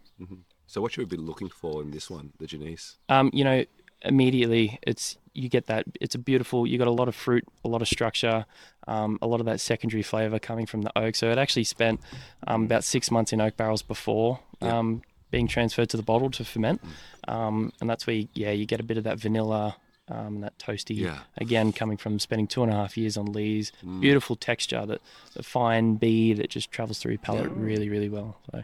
So 0.66 0.80
what 0.80 0.92
should 0.92 1.00
we 1.11 1.16
be 1.16 1.23
looking 1.23 1.49
for 1.50 1.83
in 1.83 1.90
this 1.90 2.09
one, 2.11 2.33
the 2.38 2.47
Genisse? 2.47 2.97
um, 3.09 3.30
you 3.33 3.45
know, 3.45 3.64
immediately 4.02 4.78
it's 4.83 5.16
you 5.35 5.49
get 5.49 5.66
that 5.66 5.85
it's 6.00 6.14
a 6.14 6.18
beautiful. 6.18 6.66
You 6.66 6.78
got 6.78 6.88
a 6.88 6.99
lot 7.02 7.09
of 7.09 7.14
fruit, 7.14 7.45
a 7.64 7.68
lot 7.68 7.83
of 7.83 7.88
structure, 7.88 8.47
um, 8.87 9.18
a 9.23 9.26
lot 9.26 9.40
of 9.40 9.47
that 9.47 9.61
secondary 9.61 10.02
flavor 10.02 10.38
coming 10.38 10.66
from 10.66 10.83
the 10.83 10.99
oak. 10.99 11.14
So 11.14 11.30
it 11.30 11.38
actually 11.38 11.64
spent 11.64 12.00
um, 12.47 12.64
about 12.64 12.85
six 12.85 13.11
months 13.11 13.33
in 13.33 13.40
oak 13.40 13.57
barrels 13.57 13.83
before 13.83 14.40
Yeah. 14.62 14.78
um, 14.78 15.02
being 15.30 15.47
transferred 15.47 15.90
to 15.90 15.97
the 15.99 16.02
bottle 16.02 16.30
to 16.30 16.45
ferment, 16.45 16.80
um, 17.28 17.71
and 17.80 17.88
that's 17.90 18.07
where 18.07 18.16
you, 18.16 18.28
yeah 18.35 18.50
you 18.50 18.64
get 18.66 18.80
a 18.80 18.83
bit 18.83 18.97
of 18.97 19.04
that 19.04 19.18
vanilla. 19.21 19.76
Um, 20.11 20.41
that 20.41 20.59
toasty 20.59 20.97
Yeah. 21.05 21.19
again 21.37 21.73
coming 21.73 21.97
from 21.99 22.19
spending 22.19 22.47
two 22.47 22.62
and 22.62 22.73
a 22.73 22.75
half 22.75 22.97
years 22.97 23.17
on 23.17 23.27
lees 23.27 23.73
beautiful 24.00 24.37
texture 24.37 24.87
that 24.87 25.00
the 25.35 25.43
fine 25.43 25.97
bead 25.97 26.38
that 26.38 26.50
just 26.50 26.71
travels 26.71 26.99
through 26.99 27.12
your 27.12 27.19
palate 27.19 27.50
really 27.53 27.88
really 27.88 28.09
well 28.09 28.37
so 28.50 28.62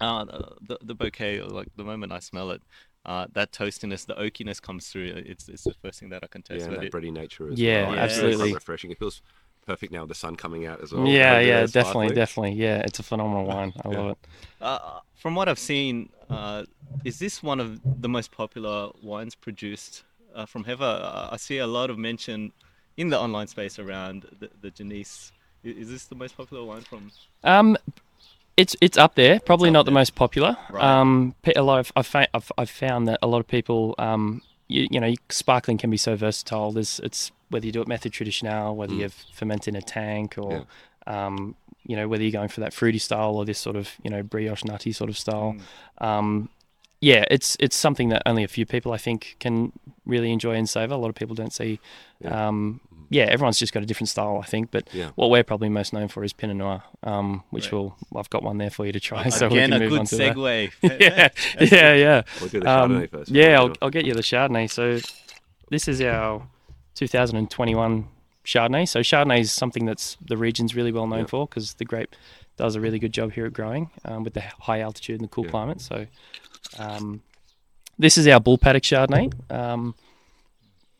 Uh, 0.00 0.24
the, 0.62 0.78
the 0.82 0.94
bouquet, 0.94 1.42
like 1.42 1.68
the 1.76 1.84
moment 1.84 2.10
I 2.12 2.20
smell 2.20 2.50
it, 2.52 2.62
uh, 3.04 3.26
that 3.32 3.52
toastiness, 3.52 4.06
the 4.06 4.14
oakiness 4.14 4.60
comes 4.60 4.88
through. 4.88 5.12
It's, 5.26 5.48
it's 5.48 5.64
the 5.64 5.74
first 5.82 6.00
thing 6.00 6.08
that 6.10 6.24
I 6.24 6.26
can 6.26 6.42
taste. 6.42 6.64
Yeah, 6.64 6.70
but 6.70 6.80
that 6.80 6.86
it- 6.86 6.92
bready 6.92 7.12
nature 7.12 7.50
as 7.50 7.60
Yeah, 7.60 7.82
well. 7.82 7.92
It's 7.92 8.16
very 8.16 8.30
absolutely. 8.30 8.52
refreshing. 8.54 8.90
It 8.90 8.98
feels 8.98 9.20
perfect 9.66 9.92
now 9.92 10.00
with 10.00 10.08
the 10.08 10.14
sun 10.14 10.36
coming 10.36 10.66
out 10.66 10.80
as 10.82 10.92
well. 10.92 11.04
yeah, 11.06 11.32
Having 11.34 11.46
yeah, 11.48 11.66
definitely, 11.66 12.08
sparkly. 12.08 12.14
definitely. 12.14 12.52
Yeah, 12.52 12.78
it's 12.78 12.98
a 12.98 13.02
phenomenal 13.02 13.44
wine. 13.46 13.72
I 13.84 13.88
love 13.88 14.10
it. 14.12 14.18
Uh, 14.60 15.00
from 15.14 15.34
what 15.34 15.48
I've 15.48 15.58
seen, 15.58 16.10
uh, 16.28 16.64
is 17.04 17.18
this 17.18 17.42
one 17.42 17.60
of 17.60 17.80
the 18.00 18.08
most 18.08 18.30
popular 18.30 18.90
wines 19.02 19.34
produced 19.34 20.04
uh, 20.34 20.46
from 20.46 20.64
Heifer? 20.64 20.82
Uh, 20.82 21.28
I 21.32 21.36
see 21.36 21.58
a 21.58 21.66
lot 21.66 21.90
of 21.90 21.98
mention 21.98 22.52
in 22.96 23.10
the 23.10 23.18
online 23.18 23.46
space 23.46 23.78
around 23.78 24.26
the, 24.38 24.50
the 24.60 24.70
Genisse. 24.70 25.32
Is 25.62 25.90
this 25.90 26.04
the 26.04 26.14
most 26.14 26.36
popular 26.36 26.64
wine 26.64 26.82
from? 26.82 27.10
Um, 27.44 27.76
it's 28.56 28.76
it's 28.80 28.96
up 28.98 29.14
there. 29.14 29.40
Probably 29.40 29.68
up 29.68 29.74
not 29.74 29.84
the 29.84 29.90
most 29.90 30.14
popular. 30.14 30.56
Right. 30.70 30.82
Um, 30.82 31.34
a 31.54 31.62
lot 31.62 31.80
of 31.80 31.92
I've, 31.96 32.14
I've 32.34 32.52
I've 32.56 32.70
found 32.70 33.08
that 33.08 33.18
a 33.22 33.26
lot 33.26 33.40
of 33.40 33.46
people 33.46 33.94
um, 33.98 34.42
you, 34.70 34.86
you 34.90 35.00
know, 35.00 35.12
sparkling 35.28 35.78
can 35.78 35.90
be 35.90 35.96
so 35.96 36.16
versatile. 36.16 36.72
There's 36.72 37.00
it's 37.00 37.32
whether 37.48 37.66
you 37.66 37.72
do 37.72 37.82
it 37.82 37.88
method 37.88 38.12
traditional, 38.12 38.76
whether 38.76 38.94
you 38.94 39.02
have 39.02 39.14
ferment 39.32 39.66
in 39.66 39.74
a 39.74 39.82
tank, 39.82 40.38
or 40.38 40.64
um, 41.06 41.56
you 41.84 41.96
know, 41.96 42.06
whether 42.06 42.22
you're 42.22 42.32
going 42.32 42.48
for 42.48 42.60
that 42.60 42.72
fruity 42.72 42.98
style 42.98 43.34
or 43.34 43.44
this 43.44 43.58
sort 43.58 43.76
of 43.76 43.90
you 44.02 44.10
know 44.10 44.22
brioche 44.22 44.64
nutty 44.64 44.92
sort 44.92 45.10
of 45.10 45.18
style. 45.18 45.56
Um, 45.98 46.48
yeah, 47.00 47.24
it's 47.30 47.56
it's 47.60 47.76
something 47.76 48.08
that 48.10 48.22
only 48.26 48.44
a 48.44 48.48
few 48.48 48.66
people 48.66 48.92
I 48.92 48.98
think 48.98 49.36
can 49.40 49.72
really 50.06 50.32
enjoy 50.32 50.54
and 50.54 50.68
savor. 50.68 50.94
A 50.94 50.98
lot 50.98 51.08
of 51.08 51.14
people 51.14 51.34
don't 51.34 51.52
see. 51.52 51.80
Yeah. 52.20 52.48
Um, 52.48 52.80
yeah, 53.12 53.24
everyone's 53.24 53.58
just 53.58 53.72
got 53.72 53.82
a 53.82 53.86
different 53.86 54.08
style, 54.08 54.38
I 54.42 54.46
think. 54.46 54.70
But 54.70 54.88
Yeah. 54.92 55.10
what 55.16 55.30
we're 55.30 55.42
probably 55.42 55.68
most 55.68 55.92
known 55.92 56.06
for 56.08 56.22
is 56.22 56.32
Pinot 56.32 56.56
Noir, 56.56 56.82
um, 57.02 57.42
which 57.50 57.66
Right. 57.66 57.72
will 57.72 57.96
I've 58.14 58.30
got 58.30 58.42
one 58.44 58.58
there 58.58 58.70
for 58.70 58.86
you 58.86 58.92
to 58.92 59.00
try. 59.00 59.28
so 59.30 59.48
we 59.48 59.58
Again, 59.58 59.70
can 59.70 59.76
a 59.76 59.80
move 59.80 59.90
good 59.90 59.98
on 60.00 60.06
to 60.06 60.16
that. 60.16 60.36
segue. 60.36 60.72
yeah, 61.00 61.28
yeah, 61.60 61.94
yeah. 61.94 62.22
We'll 62.40 62.48
do 62.50 62.60
the 62.60 62.70
Um, 62.70 63.08
first. 63.08 63.30
yeah, 63.30 63.58
I'll, 63.60 63.72
I'll 63.82 63.90
get 63.90 64.04
you 64.04 64.14
the 64.14 64.22
Chardonnay. 64.22 64.70
So 64.70 65.00
this 65.70 65.88
is 65.88 66.00
our 66.02 66.46
2021 66.94 68.06
Chardonnay. 68.44 68.86
So 68.88 69.00
Chardonnay 69.00 69.40
is 69.40 69.52
something 69.52 69.84
that's 69.86 70.16
the 70.24 70.36
region's 70.36 70.74
really 70.76 70.92
well 70.92 71.06
known 71.06 71.20
Yeah. 71.20 71.26
for 71.26 71.46
because 71.46 71.74
the 71.74 71.84
grape 71.84 72.14
does 72.56 72.74
a 72.76 72.80
really 72.80 72.98
good 72.98 73.12
job 73.12 73.32
here 73.32 73.46
at 73.46 73.52
growing 73.52 73.90
um, 74.04 74.22
with 74.22 74.34
the 74.34 74.42
high 74.42 74.80
altitude 74.80 75.20
and 75.20 75.24
the 75.28 75.32
cool 75.32 75.44
Yeah. 75.46 75.50
climate. 75.50 75.80
So 75.80 76.06
um, 76.78 77.22
this 77.98 78.16
is 78.16 78.26
our 78.28 78.40
bull 78.40 78.58
paddock 78.58 78.82
Chardonnay. 78.82 79.32
Um, 79.50 79.94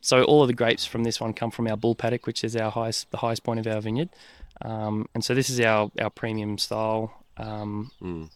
so 0.01 0.23
all 0.23 0.41
of 0.41 0.47
the 0.47 0.53
grapes 0.53 0.85
from 0.85 1.03
this 1.03 1.19
one 1.21 1.33
come 1.33 1.51
from 1.51 1.67
our 1.67 1.77
bull 1.77 1.95
paddock, 1.95 2.25
which 2.25 2.43
is 2.43 2.55
our 2.55 2.71
highest, 2.71 3.11
the 3.11 3.17
highest 3.17 3.43
point 3.43 3.59
of 3.59 3.67
our 3.67 3.81
vineyard. 3.81 4.09
Um, 4.63 5.07
and 5.13 5.23
so 5.23 5.33
this 5.33 5.49
is 5.49 5.59
our 5.61 5.91
our 5.99 6.09
premium 6.09 6.57
style. 6.57 7.23
Um, 7.37 7.91
Mm. 8.01 8.29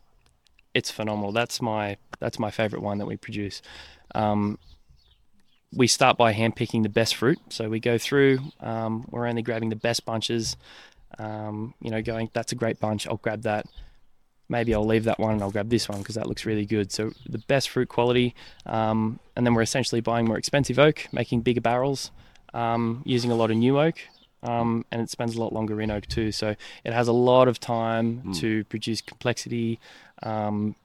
it's 0.73 0.89
phenomenal. 0.91 1.31
That's 1.31 1.61
my 1.61 1.97
that's 2.19 2.39
my 2.39 2.49
favorite 2.51 2.81
wine 2.81 2.97
that 2.99 3.05
we 3.05 3.17
produce. 3.17 3.61
Um, 4.13 4.57
we 5.73 5.87
start 5.87 6.17
by 6.17 6.33
handpicking 6.33 6.83
the 6.83 6.89
best 6.89 7.15
fruit. 7.15 7.39
So 7.49 7.69
we 7.69 7.79
go 7.79 7.97
through. 7.97 8.39
Um, 8.61 9.05
we're 9.09 9.27
only 9.27 9.41
grabbing 9.41 9.69
the 9.69 9.75
best 9.75 10.05
bunches. 10.05 10.55
Um, 11.19 11.73
you 11.81 11.91
know, 11.91 12.01
going 12.01 12.29
that's 12.33 12.51
a 12.51 12.55
great 12.55 12.79
bunch. 12.79 13.07
I'll 13.07 13.17
grab 13.17 13.41
that. 13.43 13.65
Maybe 14.47 14.73
I'll 14.75 14.85
leave 14.85 15.05
that 15.05 15.19
one 15.19 15.33
and 15.33 15.41
I'll 15.41 15.51
grab 15.51 15.69
this 15.69 15.89
one 15.89 15.99
because 15.99 16.15
that 16.15 16.27
looks 16.27 16.45
really 16.45 16.65
good. 16.65 16.91
So 16.91 17.11
the 17.27 17.39
best 17.39 17.69
fruit 17.69 17.89
quality, 17.89 18.35
um, 18.65 19.19
and 19.35 19.45
then 19.45 19.53
we're 19.55 19.63
essentially 19.63 20.01
buying 20.01 20.25
more 20.25 20.37
expensive 20.37 20.77
oak, 20.77 21.07
making 21.11 21.41
bigger 21.41 21.61
barrels, 21.61 22.11
um, 22.53 23.01
using 23.05 23.31
a 23.31 23.35
lot 23.35 23.49
of 23.51 23.57
new 23.57 23.79
oak, 23.79 23.95
um, 24.43 24.85
and 24.91 25.01
it 25.01 25.09
spends 25.09 25.35
a 25.35 25.39
lot 25.39 25.51
longer 25.51 25.81
in 25.81 25.89
oak 25.89 26.05
too. 26.07 26.31
So 26.31 26.55
it 26.83 26.93
has 26.93 27.07
a 27.07 27.11
lot 27.13 27.47
of 27.47 27.59
time 27.59 28.33
to 28.33 28.63
produce 28.65 29.01
complexity. 29.01 29.79
Um, 30.21 30.75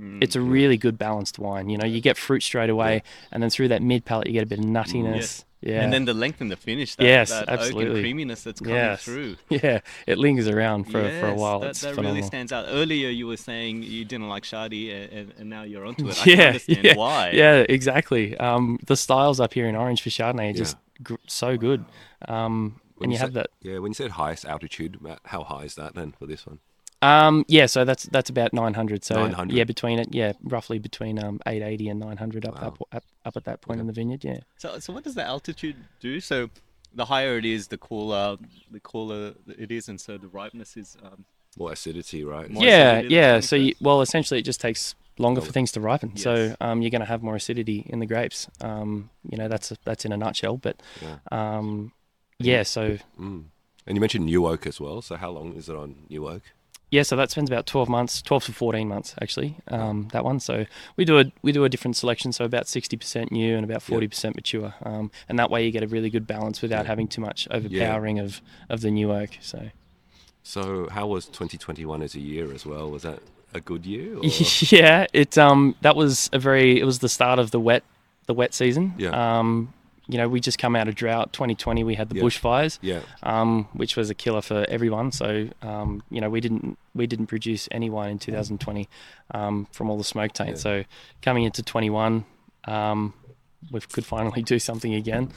Mm. 0.00 0.22
it's 0.22 0.36
a 0.36 0.40
really 0.40 0.76
good 0.76 0.96
balanced 0.96 1.40
wine. 1.40 1.68
You 1.68 1.76
know, 1.76 1.84
you 1.84 2.00
get 2.00 2.16
fruit 2.16 2.44
straight 2.44 2.70
away, 2.70 3.02
and 3.32 3.42
then 3.42 3.50
through 3.50 3.66
that 3.68 3.82
mid 3.82 4.04
palate, 4.04 4.28
you 4.28 4.32
get 4.32 4.44
a 4.44 4.46
bit 4.46 4.60
of 4.60 4.64
nuttiness. 4.64 5.44
Yes. 5.60 5.72
Yeah, 5.72 5.82
And 5.82 5.92
then 5.92 6.04
the 6.04 6.14
length 6.14 6.40
and 6.40 6.50
the 6.50 6.56
finish. 6.56 6.94
That, 6.96 7.04
Yes, 7.04 7.30
that 7.30 7.48
absolutely. 7.48 7.86
oak 7.86 7.90
and 7.94 8.00
creaminess 8.02 8.42
that's 8.44 8.60
coming 8.60 8.76
Yes. 8.76 9.02
through. 9.04 9.36
yeah, 9.50 9.80
it 10.06 10.16
lingers 10.18 10.46
around 10.48 10.84
for 10.84 11.02
for 11.20 11.26
a 11.26 11.34
while. 11.34 11.58
That, 11.60 11.70
it's 11.70 11.80
that 11.80 11.96
really 11.96 12.22
stands 12.22 12.52
out. 12.52 12.66
Earlier, 12.68 13.08
you 13.08 13.26
were 13.26 13.36
saying 13.36 13.82
you 13.82 14.04
didn't 14.04 14.28
like 14.28 14.44
Shardy, 14.44 14.92
and, 14.94 15.12
and, 15.12 15.32
and 15.38 15.50
now 15.50 15.62
you're 15.64 15.84
onto 15.84 16.08
it. 16.08 16.26
I 16.26 16.30
yeah, 16.30 16.46
understand 16.46 16.84
yeah, 16.84 16.96
why. 16.96 17.30
yeah, 17.30 17.64
exactly. 17.68 18.36
Um, 18.38 18.78
the 18.86 18.96
styles 18.96 19.40
up 19.40 19.52
here 19.54 19.66
in 19.66 19.74
orange 19.74 20.00
for 20.02 20.10
Chardonnay 20.10 20.42
are 20.42 20.46
Yeah. 20.46 20.52
just 20.52 20.76
gr- 21.02 21.14
so 21.26 21.56
good. 21.56 21.84
Um, 22.28 22.80
When 22.96 23.06
and 23.06 23.12
you 23.12 23.16
you 23.16 23.20
have 23.20 23.32
that. 23.34 23.48
Yeah, 23.60 23.78
when 23.78 23.90
you 23.90 23.94
said 23.94 24.12
highest 24.12 24.44
altitude, 24.44 24.98
how 25.24 25.42
high 25.44 25.64
is 25.64 25.74
that 25.74 25.94
then 25.94 26.12
for 26.12 26.26
this 26.26 26.46
one? 26.46 26.60
Um, 27.00 27.44
yeah, 27.48 27.66
so 27.66 27.84
that's 27.84 28.04
that's 28.04 28.28
about 28.30 28.52
900. 28.52 29.04
So 29.04 29.14
900. 29.26 29.54
yeah, 29.56 29.64
between 29.64 29.98
it, 30.00 30.08
yeah, 30.12 30.32
roughly 30.42 30.78
between 30.78 31.22
um 31.22 31.38
880 31.46 31.88
and 31.90 32.00
900 32.00 32.44
up 32.46 32.54
Wow. 32.60 32.66
up, 32.68 32.78
up, 32.92 33.04
up 33.24 33.36
at 33.36 33.44
that 33.44 33.60
point 33.60 33.76
Okay. 33.76 33.80
in 33.82 33.86
the 33.86 33.92
vineyard. 33.92 34.24
Yeah. 34.24 34.40
So, 34.56 34.78
so 34.80 34.92
what 34.92 35.04
does 35.04 35.14
the 35.14 35.24
altitude 35.24 35.76
do? 36.00 36.20
So, 36.20 36.50
the 36.94 37.04
higher 37.04 37.38
it 37.38 37.44
is, 37.44 37.68
the 37.68 37.78
cooler, 37.78 38.36
the 38.70 38.80
cooler 38.80 39.34
it 39.46 39.70
is, 39.70 39.88
and 39.88 40.00
so 40.00 40.18
the 40.18 40.28
ripeness 40.28 40.76
is. 40.76 40.96
Um, 41.04 41.24
More 41.56 41.72
acidity, 41.72 42.24
right? 42.24 42.50
More 42.50 42.64
yeah, 42.64 42.92
acidity, 42.94 43.14
yeah. 43.14 43.40
So 43.40 43.56
you, 43.56 43.74
well, 43.80 44.00
essentially, 44.00 44.40
it 44.40 44.44
just 44.44 44.60
takes 44.60 44.94
longer 45.18 45.40
for 45.40 45.52
things 45.52 45.70
to 45.72 45.80
ripen. 45.80 46.16
So 46.16 46.54
um, 46.60 46.80
you're 46.82 46.90
going 46.90 47.00
to 47.00 47.06
have 47.06 47.22
more 47.22 47.36
acidity 47.36 47.84
in 47.88 47.98
the 48.00 48.06
grapes. 48.06 48.48
Um, 48.60 49.10
you 49.28 49.36
know, 49.38 49.48
that's 49.48 49.72
that's 49.84 50.04
in 50.04 50.12
a 50.12 50.16
nutshell. 50.16 50.56
But 50.56 50.80
Yeah. 51.02 51.18
um, 51.30 51.92
yeah, 52.38 52.62
so 52.64 52.98
Mm. 53.20 53.44
And 53.86 53.96
you 53.96 54.00
mentioned 54.00 54.26
new 54.26 54.46
oak 54.46 54.66
as 54.66 54.80
well. 54.80 55.00
So 55.02 55.16
how 55.16 55.30
long 55.30 55.54
is 55.54 55.68
it 55.68 55.76
on 55.76 56.06
new 56.08 56.28
oak? 56.28 56.42
Yeah, 56.90 57.02
so 57.02 57.16
that 57.16 57.30
spends 57.30 57.50
about 57.50 57.66
12 57.66 57.88
months, 57.88 58.22
12 58.22 58.46
to 58.46 58.52
14 58.52 58.88
months 58.88 59.14
actually. 59.20 59.56
Um, 59.68 60.08
that 60.12 60.24
one. 60.24 60.40
So 60.40 60.64
we 60.96 61.04
do 61.04 61.18
a 61.18 61.24
we 61.42 61.52
do 61.52 61.64
a 61.64 61.68
different 61.68 61.96
selection. 61.96 62.32
So 62.32 62.44
about 62.44 62.64
60% 62.64 63.30
new 63.30 63.56
and 63.56 63.64
about 63.64 63.80
40% 63.80 64.34
mature. 64.34 64.74
Um, 64.82 65.10
and 65.28 65.38
that 65.38 65.50
way 65.50 65.64
you 65.64 65.70
get 65.70 65.82
a 65.82 65.86
really 65.86 66.08
good 66.08 66.26
balance 66.26 66.62
without 66.62 66.86
having 66.86 67.06
too 67.06 67.20
much 67.20 67.46
overpowering 67.50 68.18
of 68.18 68.40
of 68.68 68.80
the 68.80 68.90
new 68.90 69.12
oak. 69.12 69.30
So. 69.40 69.70
So 70.42 70.88
how 70.90 71.06
was 71.06 71.26
2021 71.26 72.00
as 72.00 72.14
a 72.14 72.20
year 72.20 72.52
as 72.54 72.64
well? 72.64 72.90
Was 72.90 73.02
that 73.02 73.20
a 73.52 73.60
good 73.60 73.84
year? 73.84 74.16
Or? 74.16 74.24
yeah, 74.70 75.06
it 75.12 75.36
um 75.36 75.74
that 75.82 75.94
was 75.94 76.30
a 76.32 76.38
very 76.38 76.80
it 76.80 76.84
was 76.84 77.00
the 77.00 77.08
start 77.08 77.38
of 77.38 77.50
the 77.50 77.60
wet 77.60 77.84
the 78.26 78.34
wet 78.34 78.54
season. 78.54 78.94
Yeah. 78.96 79.38
Um, 79.38 79.74
you 80.08 80.16
know, 80.18 80.28
we 80.28 80.40
just 80.40 80.58
come 80.58 80.74
out 80.74 80.88
of 80.88 80.94
drought. 80.94 81.32
2020, 81.32 81.84
we 81.84 81.94
had 81.94 82.08
the 82.08 82.16
Yeah. 82.16 82.22
bushfires, 82.22 82.78
yeah. 82.80 83.00
um, 83.22 83.68
which 83.74 83.94
was 83.96 84.08
a 84.10 84.14
killer 84.14 84.40
for 84.40 84.64
everyone. 84.68 85.12
So, 85.12 85.48
um, 85.62 86.02
you 86.10 86.20
know, 86.20 86.30
we 86.30 86.40
didn't 86.40 86.78
we 86.94 87.06
didn't 87.06 87.26
produce 87.26 87.68
any 87.70 87.90
wine 87.90 88.10
in 88.12 88.18
2020 88.18 88.88
um, 89.32 89.66
from 89.70 89.90
all 89.90 89.98
the 89.98 90.04
smoke 90.04 90.32
taint. 90.32 90.50
Yeah. 90.50 90.56
So, 90.56 90.84
coming 91.22 91.44
into 91.44 91.62
21, 91.62 92.24
um, 92.66 93.12
we 93.70 93.80
could 93.80 94.06
finally 94.06 94.42
do 94.54 94.58
something 94.58 94.94
again. 94.94 95.30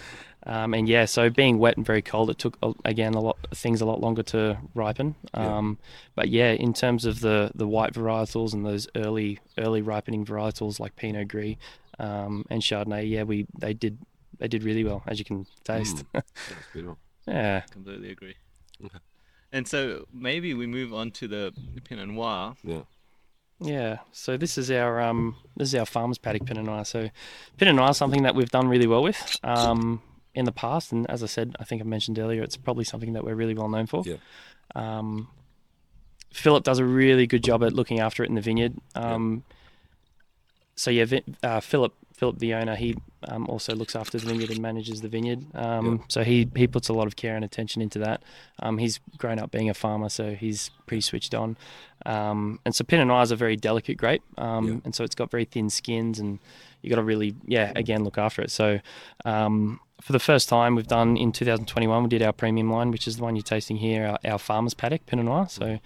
Um, 0.44 0.74
and 0.74 0.90
yeah, 0.90 1.06
so 1.06 1.30
being 1.30 1.60
wet 1.60 1.78
and 1.78 1.86
very 1.86 2.02
cold, 2.02 2.32
it 2.32 2.40
took 2.40 2.58
again 2.84 3.14
a 3.14 3.20
lot 3.20 3.38
things 3.54 3.80
a 3.82 3.86
lot 3.86 4.00
longer 4.02 4.24
to 4.24 4.58
ripen. 4.74 5.14
Yeah. 5.36 5.58
Um, 5.58 5.78
but 6.16 6.30
yeah, 6.30 6.52
in 6.54 6.74
terms 6.74 7.06
of 7.06 7.20
the 7.20 7.52
the 7.54 7.68
white 7.68 7.94
varietals 7.94 8.54
and 8.54 8.66
those 8.66 8.88
early 8.96 9.40
early 9.60 9.82
ripening 9.84 10.26
varietals 10.26 10.80
like 10.80 10.96
Pinot 10.96 11.28
Gris 11.28 11.58
um, 12.00 12.46
and 12.50 12.62
Chardonnay, 12.64 13.08
yeah, 13.08 13.22
we 13.22 13.46
they 13.56 13.74
did 13.76 14.00
they 14.42 14.48
did 14.48 14.64
really 14.64 14.84
well 14.84 15.04
as 15.08 15.20
you 15.20 15.26
can 15.26 15.46
taste. 15.64 15.98
Mm. 15.98 16.08
That's 16.14 16.76
yeah, 17.28 17.60
completely 17.72 18.12
agree. 18.12 18.36
Okay. 18.84 18.98
And 19.54 19.68
so 19.68 20.08
maybe 20.12 20.54
we 20.56 20.66
move 20.66 20.94
on 20.94 21.12
to 21.12 21.28
the 21.28 21.54
Pinot 21.84 22.10
Noir. 22.10 22.56
Yeah. 22.64 22.82
yeah. 23.60 23.98
So 24.12 24.36
this 24.36 24.58
is 24.58 24.72
our 24.72 25.00
um 25.00 25.36
this 25.56 25.70
is 25.70 25.76
our 25.76 25.86
farmers 25.86 26.18
paddock 26.18 26.46
Pinot 26.46 26.66
Noir. 26.66 26.84
So 26.86 27.10
Pinot 27.58 27.76
Noir 27.76 27.92
is 27.92 27.98
something 27.98 28.24
that 28.24 28.34
we've 28.34 28.50
done 28.50 28.68
really 28.68 28.88
well 28.88 29.04
with 29.04 29.38
um, 29.44 30.02
in 30.34 30.46
the 30.46 30.52
past, 30.52 30.92
and 30.92 31.10
as 31.10 31.22
I 31.22 31.28
said, 31.28 31.56
I 31.60 31.64
think 31.66 31.82
I 31.82 31.86
mentioned 31.86 32.18
earlier, 32.18 32.42
it's 32.42 32.58
probably 32.58 32.86
something 32.86 33.14
that 33.14 33.24
we're 33.24 33.36
really 33.36 33.54
well 33.54 33.70
known 33.70 33.86
for. 33.86 34.04
Yeah. 34.06 34.16
Um, 34.74 35.28
Philip 36.34 36.64
does 36.64 36.80
a 36.80 36.86
really 36.86 37.28
good 37.28 37.44
job 37.44 37.64
at 37.64 37.74
looking 37.74 38.00
after 38.00 38.24
it 38.24 38.30
in 38.30 38.36
the 38.36 38.42
vineyard. 38.42 38.74
Um, 38.96 39.44
So 40.76 40.90
yeah, 40.90 41.06
uh, 41.44 41.60
Philip, 41.60 41.94
Philip, 42.22 42.38
the 42.38 42.54
owner, 42.54 42.76
he 42.76 42.96
um, 43.24 43.48
also 43.50 43.74
looks 43.74 43.96
after 43.96 44.20
the 44.20 44.28
vineyard 44.28 44.52
and 44.52 44.62
manages 44.62 45.02
the 45.02 45.08
vineyard. 45.08 45.44
Um, 45.56 45.86
Yeah. 45.86 46.04
So 46.08 46.24
he 46.24 46.48
he 46.56 46.68
puts 46.68 46.88
a 46.88 46.94
lot 46.94 47.08
of 47.08 47.16
care 47.16 47.36
and 47.36 47.44
attention 47.44 47.82
into 47.82 47.98
that. 47.98 48.22
Um, 48.62 48.78
he's 48.78 49.00
grown 49.18 49.40
up 49.40 49.50
being 49.50 49.72
a 49.72 49.74
farmer, 49.74 50.08
so 50.08 50.36
he's 50.36 50.70
pretty 50.86 51.02
switched 51.02 51.34
on. 51.34 51.58
Um, 52.06 52.60
and 52.64 52.76
so 52.76 52.84
Pinot 52.84 53.08
Noir 53.08 53.24
is 53.24 53.32
a 53.32 53.36
very 53.36 53.56
delicate 53.56 53.98
grape, 53.98 54.22
um, 54.38 54.68
Yeah. 54.68 54.78
and 54.86 54.94
so 54.94 55.04
it's 55.04 55.16
got 55.16 55.32
very 55.32 55.46
thin 55.46 55.72
skins, 55.72 56.20
and 56.20 56.38
you 56.84 56.92
got 56.92 56.98
to 56.98 57.04
really, 57.04 57.34
yeah, 57.48 57.72
again, 57.76 58.04
look 58.04 58.20
after 58.20 58.44
it. 58.44 58.52
So 58.52 58.80
um, 59.26 59.80
for 60.00 60.14
the 60.14 60.20
first 60.20 60.48
time, 60.48 60.76
we've 60.76 60.86
done 61.00 61.18
in 61.18 61.32
2021, 61.32 62.04
we 62.04 62.10
did 62.10 62.22
our 62.22 62.34
premium 62.34 62.70
line, 62.72 62.92
which 62.92 63.08
is 63.08 63.18
the 63.18 63.24
one 63.24 63.36
you're 63.36 63.42
tasting 63.56 63.78
here, 63.78 64.06
our, 64.24 64.32
our 64.32 64.38
farmer's 64.40 64.76
paddock 64.76 65.08
Pinot 65.08 65.26
Noir. 65.26 65.48
So 65.50 65.80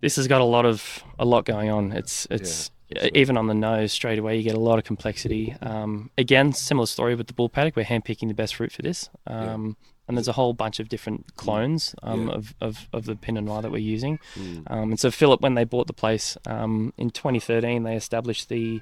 this 0.00 0.16
has 0.16 0.26
got 0.26 0.40
a 0.40 0.44
lot 0.56 0.66
of 0.66 1.04
a 1.20 1.24
lot 1.24 1.44
going 1.44 1.70
on. 1.70 1.92
It's 1.92 2.26
it's 2.32 2.70
even 3.14 3.36
on 3.36 3.46
the 3.46 3.54
nose 3.54 3.92
straight 3.92 4.18
away. 4.18 4.36
You 4.36 4.42
get 4.42 4.54
a 4.54 4.60
lot 4.60 4.78
of 4.78 4.84
complexity. 4.84 5.54
Um, 5.60 6.10
again, 6.16 6.52
similar 6.52 6.86
story 6.86 7.14
with 7.14 7.26
the 7.26 7.32
bull 7.34 7.48
paddock. 7.48 7.76
We're 7.76 7.84
handpicking 7.84 8.28
the 8.28 8.34
best 8.34 8.54
fruit 8.54 8.72
for 8.72 8.82
this. 8.82 9.10
Um, 9.26 9.76
And 10.08 10.16
there's 10.16 10.28
a 10.28 10.32
whole 10.34 10.52
bunch 10.52 10.78
of 10.78 10.88
different 10.88 11.34
clones 11.34 11.94
um, 12.04 12.28
Yeah. 12.28 12.34
of, 12.34 12.54
of, 12.60 12.88
of 12.92 13.06
the 13.06 13.16
Pinot 13.16 13.42
Noir 13.42 13.60
that 13.62 13.72
we're 13.72 13.78
using. 13.78 14.20
Mm. 14.36 14.62
Um, 14.70 14.90
and 14.92 15.00
so 15.00 15.10
Philip, 15.10 15.40
when 15.40 15.54
they 15.54 15.64
bought 15.64 15.88
the 15.88 15.92
place 15.92 16.36
um, 16.46 16.92
in 16.96 17.10
2013, 17.10 17.82
they 17.82 17.96
established 17.96 18.48
the 18.48 18.80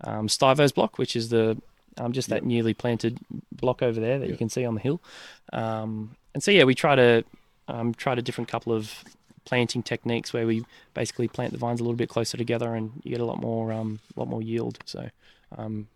um, 0.00 0.26
Stivos 0.26 0.74
block, 0.74 0.98
which 0.98 1.14
is 1.14 1.28
the 1.28 1.56
um, 1.96 2.10
just 2.12 2.28
that 2.30 2.44
newly 2.44 2.74
planted 2.74 3.18
block 3.52 3.82
over 3.82 4.00
there 4.00 4.18
that 4.18 4.28
you 4.28 4.36
can 4.36 4.48
see 4.48 4.64
on 4.64 4.74
the 4.74 4.80
hill. 4.80 5.00
Um, 5.52 6.16
and 6.34 6.42
so 6.42 6.50
yeah, 6.50 6.64
we 6.64 6.74
try 6.74 6.96
to 6.96 7.22
um, 7.68 7.94
tried 7.94 8.18
a 8.18 8.22
different 8.22 8.48
couple 8.48 8.72
of 8.72 9.04
planting 9.44 9.82
techniques 9.82 10.32
where 10.32 10.46
we 10.46 10.64
basically 10.94 11.28
plant 11.28 11.52
the 11.52 11.58
vines 11.58 11.80
a 11.80 11.84
little 11.84 11.96
bit 11.96 12.08
closer 12.08 12.36
together, 12.36 12.74
and 12.74 12.92
you 13.04 13.10
get 13.10 13.20
a 13.20 13.24
lot 13.24 13.40
more 13.40 13.72
um, 13.72 14.00
lot 14.16 14.28
more 14.28 14.42
yield. 14.42 14.78
So, 14.84 15.08
um, 15.56 15.88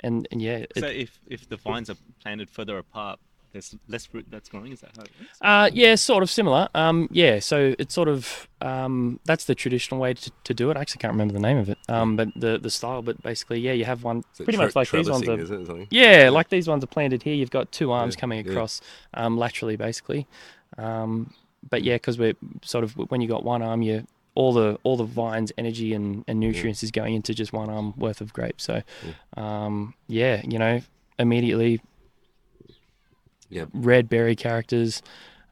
and 0.00 0.26
and 0.30 0.40
yeah, 0.40 0.58
it, 0.58 0.72
So 0.78 0.86
if 0.86 1.18
if 1.26 1.48
the 1.48 1.56
vines 1.56 1.90
are 1.90 1.96
planted 2.20 2.50
further 2.50 2.78
apart, 2.78 3.18
there's 3.52 3.74
less 3.88 4.06
fruit 4.06 4.26
that's 4.30 4.48
growing. 4.48 4.72
Is 4.72 4.80
that 4.80 4.90
how 4.96 5.02
it 5.02 5.10
works? 5.18 5.38
Uh, 5.40 5.70
yeah, 5.72 5.94
sort 5.94 6.22
of 6.22 6.30
similar. 6.30 6.68
Um, 6.74 7.08
yeah, 7.10 7.38
so 7.38 7.74
it's 7.78 7.94
sort 7.94 8.08
of 8.08 8.48
um, 8.60 9.20
that's 9.24 9.44
the 9.44 9.54
traditional 9.54 10.00
way 10.00 10.14
to, 10.14 10.30
to 10.44 10.54
do 10.54 10.70
it. 10.70 10.76
I 10.76 10.80
actually 10.80 11.00
can't 11.00 11.12
remember 11.12 11.34
the 11.34 11.40
name 11.40 11.58
of 11.58 11.68
it, 11.68 11.78
um, 11.88 12.16
but 12.16 12.28
the 12.36 12.58
the 12.58 12.70
style. 12.70 13.02
But 13.02 13.22
basically, 13.22 13.60
yeah, 13.60 13.72
you 13.72 13.84
have 13.84 14.04
one 14.04 14.18
Is 14.18 14.24
pretty 14.36 14.56
tre- 14.56 14.66
much 14.66 14.76
like 14.76 14.90
these 14.90 15.10
ones. 15.10 15.28
Are, 15.28 15.38
is 15.38 15.50
it, 15.50 15.88
yeah, 15.90 16.28
like 16.30 16.48
these 16.48 16.68
ones 16.68 16.84
are 16.84 16.88
planted 16.88 17.22
here. 17.22 17.34
You've 17.34 17.50
got 17.50 17.72
two 17.72 17.90
arms 17.90 18.14
Yeah, 18.14 18.20
coming 18.20 18.44
yeah. 18.44 18.50
across 18.52 18.80
um, 19.14 19.36
laterally, 19.36 19.76
basically. 19.76 20.26
Um, 20.76 21.32
but 21.68 21.82
yeah, 21.82 21.94
because 21.94 22.18
we're 22.18 22.34
sort 22.62 22.84
of 22.84 22.92
when 23.10 23.20
you 23.20 23.28
got 23.28 23.44
one 23.44 23.62
arm, 23.62 23.82
you 23.82 24.06
all 24.34 24.52
the 24.52 24.78
all 24.84 24.96
the 24.96 25.04
vines, 25.04 25.52
energy 25.58 25.92
and, 25.94 26.24
and 26.28 26.38
nutrients 26.38 26.82
is 26.82 26.90
going 26.90 27.14
into 27.14 27.34
just 27.34 27.52
one 27.52 27.68
arm 27.70 27.92
worth 27.96 28.20
of 28.20 28.32
grapes. 28.32 28.64
So, 28.64 28.82
um, 29.36 29.94
yeah, 30.06 30.42
you 30.46 30.58
know, 30.58 30.80
immediately 31.18 31.80
Yeah. 33.50 33.64
red 33.72 34.08
berry 34.08 34.36
characters. 34.36 35.02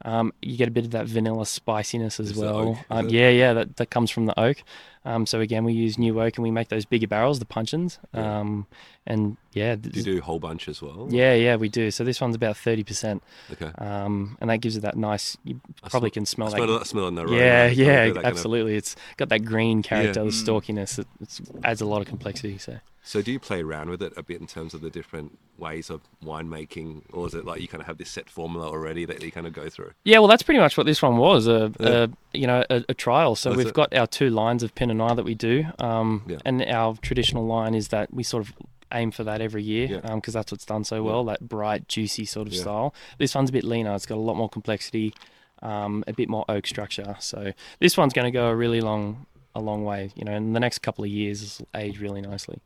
Um, 0.05 0.31
you 0.41 0.55
get 0.57 0.67
a 0.67 0.71
bit 0.71 0.85
of 0.85 0.91
that 0.91 1.07
vanilla 1.07 1.45
spiciness 1.45 2.19
as 2.19 2.33
well. 2.35 2.79
Um, 2.89 3.09
yeah, 3.09 3.29
yeah, 3.29 3.53
that, 3.53 3.75
that 3.77 3.89
comes 3.89 4.11
from 4.11 4.25
the 4.27 4.39
oak. 4.39 4.57
Um, 5.05 5.25
so 5.25 5.39
again, 5.39 5.63
we 5.63 5.73
use 5.73 5.97
new 5.97 6.21
oak 6.21 6.37
and 6.37 6.43
we 6.43 6.51
make 6.51 6.69
those 6.69 6.85
bigger 6.85 7.07
barrels, 7.07 7.39
the 7.39 7.45
puncheons. 7.45 7.99
Yeah. 8.13 8.39
Um, 8.39 8.67
and 9.05 9.37
yeah, 9.53 9.75
Do 9.75 9.89
you 9.93 10.03
do 10.03 10.17
a 10.17 10.21
whole 10.21 10.39
bunch 10.39 10.67
as 10.67 10.81
well? 10.81 11.07
yeah, 11.09 11.33
yeah, 11.33 11.55
we 11.55 11.69
do. 11.69 11.91
So 11.91 12.03
this 12.03 12.19
one's 12.19 12.35
about 12.35 12.57
thirty 12.57 12.83
percent, 12.83 13.23
Okay. 13.53 13.71
um, 13.77 14.37
and 14.41 14.49
that 14.49 14.57
gives 14.57 14.75
it 14.75 14.81
that 14.81 14.97
nice. 14.97 15.37
You 15.45 15.61
I 15.81 15.87
probably 15.89 16.09
sm- 16.09 16.13
can 16.15 16.25
smell 16.25 16.47
I 16.49 16.51
that. 16.51 16.57
smell, 16.57 16.79
that 16.79 16.87
smell 16.87 17.07
in 17.07 17.15
the 17.15 17.21
aroma. 17.23 17.37
yeah, 17.37 17.65
It's 17.67 17.77
got 17.77 17.83
a 17.83 17.85
yeah, 17.85 18.01
bit 18.03 18.07
of 18.09 18.13
that 18.15 18.21
kind 18.23 18.31
of- 18.33 18.37
absolutely. 18.37 18.75
It's 18.75 18.95
got 19.15 19.29
that 19.29 19.39
green 19.45 19.81
character, 19.81 20.23
the 20.23 20.29
Mm. 20.29 20.43
stalkiness. 20.45 20.99
It 20.99 21.07
it's, 21.21 21.41
adds 21.63 21.79
a 21.81 21.85
lot 21.85 22.01
of 22.01 22.07
complexity. 22.07 22.57
So 22.57 22.79
So 23.01 23.21
do 23.21 23.31
you 23.31 23.39
play 23.39 23.61
around 23.61 23.89
with 23.89 24.01
it 24.01 24.11
a 24.17 24.23
bit 24.23 24.41
in 24.41 24.47
terms 24.47 24.73
of 24.73 24.81
the 24.81 24.89
different 24.89 25.37
ways 25.57 25.89
of 25.89 26.01
winemaking, 26.21 27.03
or 27.13 27.25
is 27.27 27.33
it 27.33 27.45
like 27.45 27.61
you 27.61 27.67
kind 27.69 27.79
of 27.81 27.87
have 27.87 27.97
this 27.97 28.09
set 28.09 28.29
formula 28.29 28.67
already 28.67 29.05
that 29.05 29.23
you 29.23 29.31
kind 29.31 29.47
of 29.47 29.53
go 29.53 29.69
through? 29.69 29.91
yeah, 30.03 30.19
well, 30.19 30.27
that's 30.27 30.43
pretty 30.43 30.59
much 30.59 30.77
what 30.77 30.85
this 30.85 31.01
one 31.01 31.15
was. 31.15 31.47
A, 31.47 31.71
Yeah. 31.79 31.87
a 31.87 32.09
you 32.37 32.45
know 32.47 32.63
a, 32.69 32.83
a 32.89 32.93
trial. 32.93 33.35
So 33.35 33.49
That's 33.49 33.57
we've 33.57 33.67
it. 33.67 33.73
got 33.73 33.93
our 33.95 34.05
two 34.07 34.29
lines 34.29 34.61
of 34.63 34.75
Pinot 34.75 34.96
Noir 34.97 35.15
that 35.15 35.25
we 35.25 35.35
do, 35.35 35.65
um, 35.79 36.23
Yeah. 36.27 36.37
and 36.45 36.61
our 36.63 36.95
traditional 36.97 37.45
line 37.45 37.73
is 37.75 37.89
that 37.89 38.13
we 38.13 38.23
sort 38.23 38.47
of 38.47 38.53
aim 38.93 39.11
for 39.11 39.23
that 39.25 39.41
every 39.41 39.63
year 39.63 39.87
Yeah. 40.03 40.15
because 40.15 40.33
that's 40.33 40.51
what's 40.51 40.65
done 40.65 40.83
so 40.83 41.03
well. 41.03 41.23
That 41.25 41.47
bright, 41.47 41.87
juicy 41.87 42.25
sort 42.25 42.47
of 42.47 42.55
style. 42.55 42.93
This 43.17 43.35
one's 43.35 43.49
a 43.49 43.53
bit 43.53 43.63
leaner. 43.63 43.93
It's 43.95 44.05
got 44.05 44.17
a 44.17 44.21
lot 44.21 44.35
more 44.37 44.47
complexity, 44.49 45.13
um, 45.61 46.03
a 46.07 46.13
bit 46.13 46.29
more 46.29 46.45
oak 46.47 46.65
structure. 46.67 47.15
So 47.19 47.51
this 47.79 47.97
one's 47.97 48.13
going 48.13 48.25
to 48.25 48.31
go 48.31 48.47
a 48.47 48.55
really 48.55 48.81
long 48.81 49.25
a 49.55 49.59
long 49.59 49.83
way. 49.83 50.11
You 50.15 50.23
know, 50.23 50.33
in 50.33 50.53
the 50.53 50.59
next 50.59 50.79
couple 50.79 51.03
of 51.03 51.09
years, 51.09 51.61
age 51.75 51.99
really 51.99 52.21
nicely. 52.21 52.59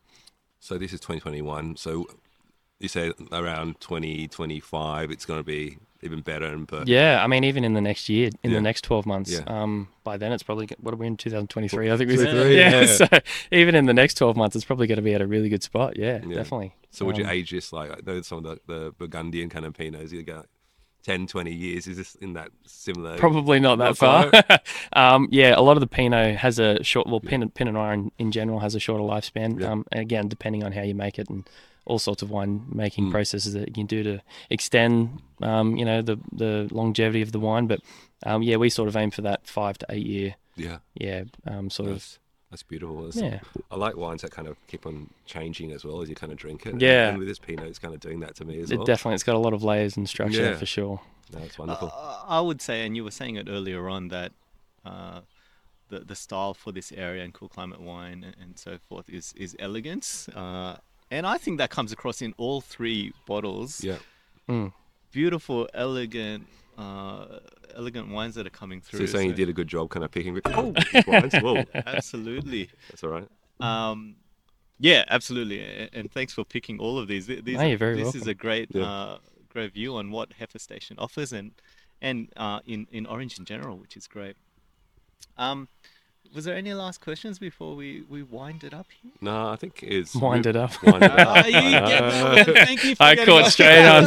So 0.60 0.78
this 0.78 0.92
is 0.94 1.00
2021. 1.00 1.78
So 1.78 2.06
you 2.84 2.90
say 2.90 3.12
around 3.32 3.80
2025, 3.82 5.12
it's 5.12 5.26
going 5.26 5.40
to 5.40 5.44
be 5.44 5.78
even 6.04 6.22
better. 6.22 6.46
And 6.46 6.66
but 6.68 6.88
Yeah, 6.88 7.24
I 7.24 7.28
mean, 7.28 7.44
even 7.44 7.64
in 7.64 7.74
the 7.74 7.82
next 7.82 8.10
year, 8.10 8.30
in 8.44 8.52
Yeah. 8.52 8.58
the 8.58 8.62
next 8.62 8.82
12 8.84 9.06
months, 9.06 9.32
Yeah. 9.32 9.44
um, 9.48 9.90
by 10.04 10.18
then 10.18 10.32
it's 10.32 10.44
probably, 10.44 10.68
what 10.80 10.94
are 10.94 10.98
we 10.98 11.08
in 11.08 11.16
2023? 11.18 11.92
I 11.92 11.98
think 11.98 12.10
we 12.10 12.16
23, 12.18 12.58
yeah. 12.58 12.82
yeah. 12.82 12.86
So 12.88 13.08
even 13.52 13.76
in 13.76 13.86
the 13.86 13.94
next 13.94 14.16
12 14.16 14.36
months, 14.36 14.56
it's 14.56 14.66
probably 14.66 14.88
going 14.88 14.96
to 14.98 15.02
be 15.04 15.14
at 15.14 15.22
a 15.22 15.28
really 15.28 15.50
good 15.50 15.64
spot. 15.64 15.98
Yeah, 15.98 16.18
definitely. 16.20 16.76
so 16.90 17.06
would 17.06 17.18
you 17.18 17.24
Um, 17.26 17.30
age 17.30 17.52
this 17.52 17.72
like 17.72 17.92
I 17.92 17.98
know 18.06 18.22
some 18.22 18.40
of 18.40 18.44
the, 18.44 18.60
the 18.68 18.92
Burgundian 18.98 19.50
kind 19.50 19.66
of 19.66 19.74
Pinots? 19.74 20.12
You 20.12 20.24
go 20.24 20.44
10, 21.04 21.28
20 21.28 21.52
years. 21.52 21.88
Is 21.88 21.98
this 21.98 22.16
in 22.16 22.34
that 22.34 22.50
similar? 22.66 23.18
Probably 23.18 23.60
not 23.60 23.78
that 23.80 23.98
far. 23.98 24.32
um, 24.94 25.28
yeah, 25.32 25.54
a 25.58 25.62
lot 25.62 25.78
of 25.78 25.82
the 25.82 25.88
Pinot 25.88 26.36
has 26.38 26.60
a 26.60 26.84
short, 26.84 27.08
well, 27.08 27.20
Pinot, 27.20 27.54
Pinot 27.54 27.74
Noir 27.76 27.94
in, 27.94 28.12
in 28.18 28.32
general 28.32 28.60
has 28.60 28.76
a 28.76 28.80
shorter 28.80 29.04
lifespan. 29.04 29.64
Um, 29.64 29.86
and 29.92 30.02
again, 30.02 30.28
depending 30.28 30.64
on 30.64 30.72
how 30.74 30.82
you 30.82 30.96
make 30.96 31.18
it 31.20 31.30
and 31.30 31.48
all 31.86 32.00
sorts 32.00 32.22
of 32.22 32.30
wine 32.30 32.66
making 32.72 33.06
Mm. 33.08 33.12
processes 33.12 33.54
that 33.54 33.68
you 33.68 33.74
can 33.74 33.86
do 33.88 34.04
to 34.04 34.22
extend, 34.50 35.20
um, 35.42 35.76
you 35.78 35.86
know, 35.86 36.02
the, 36.02 36.18
the 36.32 36.68
longevity 36.72 37.22
of 37.22 37.32
the 37.32 37.40
wine. 37.40 37.68
But 37.68 37.80
um, 38.26 38.44
yeah, 38.44 38.58
we 38.58 38.70
sort 38.70 38.88
of 38.88 38.96
aim 38.96 39.10
for 39.12 39.22
that 39.24 39.48
five 39.48 39.78
to 39.80 39.86
eight 39.90 40.06
year, 40.06 40.36
Yeah, 40.56 40.78
yeah, 40.94 41.24
um, 41.48 41.70
sort 41.72 41.90
of, 41.90 41.96
that's, 41.96 42.20
that's 42.52 42.64
beautiful. 42.64 43.04
That's- 43.08 43.22
yeah. 43.24 43.40
I 43.72 43.76
like 43.78 43.96
wines 43.98 44.22
that 44.22 44.32
kind 44.32 44.48
of 44.48 44.58
keep 44.68 44.86
on 44.86 45.10
changing 45.26 45.72
as 45.72 45.84
well 45.84 46.02
as 46.04 46.10
you 46.10 46.16
kind 46.16 46.32
of 46.32 46.38
drink 46.38 46.66
it. 46.68 46.80
Yeah. 46.80 47.10
and 47.10 47.18
with 47.18 47.28
this 47.28 47.40
Pinot, 47.40 47.66
it's 47.68 47.80
kind 47.80 47.94
of 47.96 48.00
doing 48.00 48.20
that 48.20 48.36
to 48.36 48.46
me 48.46 48.60
as 48.62 48.70
It 48.72 48.78
well. 48.78 48.86
definitely, 48.86 49.16
it's 49.16 49.24
got 49.24 49.36
a 49.36 49.40
lot 49.40 49.54
of 49.54 49.64
layers 49.64 49.98
and 49.98 50.08
structure 50.08 50.44
Yeah. 50.52 50.56
for 50.58 50.66
sure. 50.68 51.02
no, 51.34 51.40
wonderful. 51.58 51.92
Uh, 51.94 52.24
I 52.28 52.42
would 52.42 52.62
say, 52.62 52.86
and 52.86 52.96
you 52.96 53.04
were 53.04 53.12
saying 53.12 53.38
it 53.38 53.48
earlier 53.50 53.90
on 53.90 54.10
that 54.10 54.34
uh, 54.86 55.22
the 55.90 56.00
the 56.02 56.16
style 56.16 56.54
for 56.54 56.72
this 56.72 56.92
area 56.92 57.24
and 57.24 57.34
cool 57.34 57.50
climate 57.50 57.80
wine 57.82 58.24
and, 58.24 58.36
and 58.42 58.60
so 58.60 58.78
forth 58.88 59.10
is 59.10 59.34
is 59.38 59.56
elegance, 59.60 60.28
uh, 60.30 60.78
and 61.12 61.28
I 61.28 61.38
think 61.38 61.58
that 61.60 61.70
comes 61.70 61.92
across 61.92 62.22
in 62.22 62.34
all 62.38 62.62
three 62.62 63.14
bottles. 63.28 63.84
yeah. 63.84 63.98
Mm. 64.50 64.74
Beautiful, 65.12 65.68
elegant, 65.74 66.48
uh, 66.78 67.26
elegant 67.76 68.10
wines 68.10 68.36
that 68.36 68.48
are 68.48 68.50
coming 68.62 68.82
So 68.82 68.90
through. 68.92 69.00
you're 69.00 69.08
saying 69.08 69.28
you 69.30 69.36
did 69.36 69.50
a 69.50 69.54
good 69.54 69.68
job 69.68 69.90
kind 69.90 70.04
of 70.06 70.12
picking 70.12 70.40
oh, 70.46 70.74
these 70.94 71.06
wines. 71.06 71.34
Whoa, 71.36 71.64
absolutely. 71.76 72.70
that's 72.90 73.04
all 73.04 73.10
right. 73.12 73.28
Um, 73.60 74.16
yeah, 74.80 75.04
absolutely, 75.10 75.60
a- 75.60 75.90
and 75.94 76.10
thanks 76.12 76.34
for 76.34 76.44
picking 76.46 76.80
all 76.80 76.98
of 76.98 77.08
these. 77.08 77.28
Th- 77.28 77.44
these 77.44 77.58
No, 77.58 77.64
you're 77.68 77.78
very 77.78 77.96
this 77.98 78.06
welcome. 78.06 78.22
is 78.22 78.28
a 78.28 78.34
great, 78.34 78.70
Yeah. 78.74 78.84
uh, 78.84 79.18
great 79.50 79.74
view 79.74 79.96
on 79.98 80.12
what 80.12 80.34
Heifer 80.40 80.60
Station 80.60 80.96
offers, 80.98 81.32
and 81.34 81.52
and 82.02 82.30
uh, 82.38 82.62
in 82.66 82.88
in 82.92 83.06
Orange 83.06 83.38
in 83.38 83.46
general, 83.46 83.78
which 83.78 83.96
is 83.96 84.08
great. 84.08 84.36
Um, 85.38 85.68
was 86.34 86.46
there 86.46 86.56
any 86.56 86.74
last 86.74 87.02
questions 87.02 87.40
before 87.40 87.76
we 87.76 88.04
we 88.10 88.24
wind 88.24 88.64
it 88.64 88.74
up 88.74 88.88
here? 89.02 89.12
No, 89.22 89.50
I 89.50 89.56
think 89.56 89.84
it's 89.84 90.16
Wind 90.16 90.46
it 90.46 90.56
up. 90.56 90.82
Wind 90.84 91.04
it 91.04 91.20
up. 91.20 91.46
You 91.46 91.52
get. 91.52 92.46
Thank 92.68 92.84
you. 92.84 92.96
I 93.00 93.16
caught 93.16 93.52
straight 93.52 93.86
on. 93.86 94.06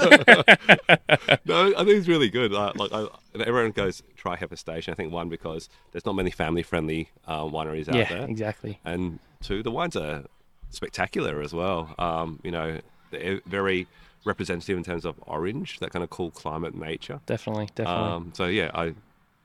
no, 1.44 1.74
I 1.76 1.84
think 1.84 1.98
it's 1.98 2.08
really 2.08 2.30
good. 2.30 2.52
Like, 2.52 2.76
like 2.76 2.92
I, 2.92 3.06
everyone 3.34 3.72
goes 3.72 4.02
try 4.16 4.36
Heifer 4.36 4.56
Station. 4.56 4.92
I 4.92 4.94
think 4.94 5.12
one 5.12 5.28
because 5.28 5.68
there's 5.92 6.06
not 6.06 6.14
many 6.14 6.30
family-friendly 6.30 7.10
uh, 7.26 7.42
wineries 7.42 7.88
out 7.88 7.96
yeah, 7.96 8.08
there, 8.08 8.28
exactly. 8.28 8.80
and 8.84 9.18
two, 9.42 9.62
the 9.62 9.70
wines 9.70 9.96
are 9.96 10.24
spectacular 10.70 11.40
as 11.40 11.52
well. 11.52 11.94
Um, 11.98 12.40
you 12.42 12.50
know, 12.50 12.80
they're 13.10 13.40
very 13.46 13.86
representative 14.24 14.76
in 14.76 14.84
terms 14.84 15.04
of 15.04 15.16
orange, 15.26 15.78
that 15.80 15.90
kind 15.90 16.02
of 16.02 16.10
cool 16.10 16.30
climate 16.30 16.74
nature. 16.74 17.20
Definitely, 17.26 17.68
definitely. 17.74 18.12
Um, 18.12 18.32
so 18.34 18.46
yeah, 18.46 18.70
I, 18.74 18.94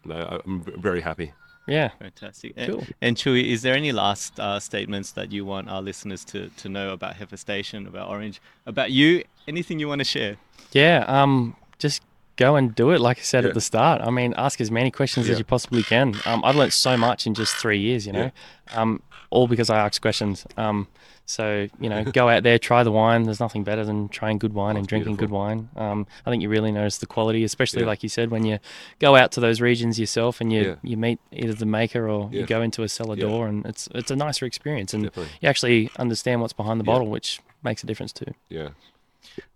no, 0.05 0.41
I'm 0.45 0.63
very 0.63 1.01
happy. 1.01 1.33
Yeah. 1.69 1.89
Fantastic. 1.99 2.53
And, 2.57 2.71
Cool. 2.73 2.83
and 3.01 3.15
Chewy, 3.15 3.45
is 3.51 3.61
there 3.61 3.75
any 3.75 3.91
last 3.91 4.39
uh, 4.39 4.59
statements 4.59 5.11
that 5.13 5.31
you 5.31 5.45
want 5.45 5.69
our 5.69 5.81
listeners 5.81 6.23
to, 6.25 6.49
to 6.57 6.69
know 6.69 6.91
about 6.91 7.15
Heifer 7.15 7.37
Station, 7.37 7.87
about 7.87 8.09
Orange, 8.09 8.41
about 8.65 8.91
you? 8.91 9.23
Anything 9.47 9.79
you 9.79 9.87
want 9.87 9.99
to 9.99 10.05
share? 10.05 10.37
Yeah, 10.73 11.05
um, 11.07 11.55
just 11.79 12.01
go 12.35 12.55
and 12.55 12.73
do 12.75 12.91
it. 12.91 13.01
Like 13.01 13.19
I 13.19 13.21
said 13.21 13.43
Yeah. 13.43 13.49
at 13.49 13.53
the 13.53 13.61
start, 13.61 14.01
I 14.01 14.09
mean, 14.09 14.33
ask 14.37 14.61
as 14.61 14.71
many 14.71 14.91
questions 14.91 15.27
Yeah. 15.27 15.33
as 15.33 15.39
you 15.39 15.45
possibly 15.45 15.83
can. 15.83 16.15
Um, 16.25 16.43
I've 16.45 16.55
learnt 16.55 16.73
so 16.73 16.95
much 16.97 17.25
in 17.27 17.33
just 17.33 17.55
three 17.55 17.79
years, 17.79 18.05
you 18.07 18.13
know, 18.13 18.31
um, 18.75 19.01
all 19.29 19.47
because 19.47 19.69
I 19.69 19.77
asked 19.79 20.01
questions. 20.01 20.45
Um, 20.57 20.87
so 21.29 21.67
you 21.79 21.89
know, 21.89 22.03
go 22.19 22.27
out 22.27 22.41
there, 22.43 22.57
try 22.57 22.81
the 22.83 22.91
wine. 22.91 23.23
There's 23.23 23.39
nothing 23.39 23.63
better 23.63 23.85
than 23.85 24.09
trying 24.09 24.39
good 24.39 24.53
wine 24.53 24.75
Oh, 24.75 24.79
and 24.79 24.87
drinking 24.87 25.15
good 25.15 25.29
wine. 25.29 25.69
Um, 25.75 26.07
I 26.25 26.31
think 26.31 26.41
you 26.41 26.49
really 26.49 26.71
notice 26.71 26.97
the 26.97 27.05
quality, 27.05 27.43
especially 27.43 27.81
Yeah. 27.81 27.87
like 27.87 28.01
you 28.01 28.09
said 28.09 28.31
when 28.31 28.45
you 28.45 28.57
go 28.97 29.15
out 29.15 29.31
to 29.33 29.39
those 29.39 29.61
regions 29.61 29.99
yourself 29.99 30.41
and 30.41 30.51
you 30.51 30.61
Yeah. 30.61 30.75
you 30.81 30.97
meet 30.97 31.19
either 31.31 31.53
the 31.53 31.67
maker 31.67 32.09
or 32.09 32.29
Yeah. 32.31 32.41
you 32.41 32.45
go 32.47 32.61
into 32.63 32.81
a 32.83 32.89
cellar 32.89 33.15
door, 33.15 33.47
and 33.47 33.65
it's 33.65 33.87
it's 33.93 34.09
a 34.11 34.15
nicer 34.15 34.45
experience, 34.47 34.93
and 34.93 35.03
Definitely. 35.03 35.31
you 35.41 35.49
actually 35.49 35.89
understand 35.97 36.41
what's 36.41 36.53
behind 36.53 36.79
the 36.79 36.83
bottle, 36.83 37.07
which 37.07 37.39
makes 37.63 37.83
a 37.83 37.87
difference 37.87 38.11
too. 38.11 38.33
Yeah. 38.49 38.69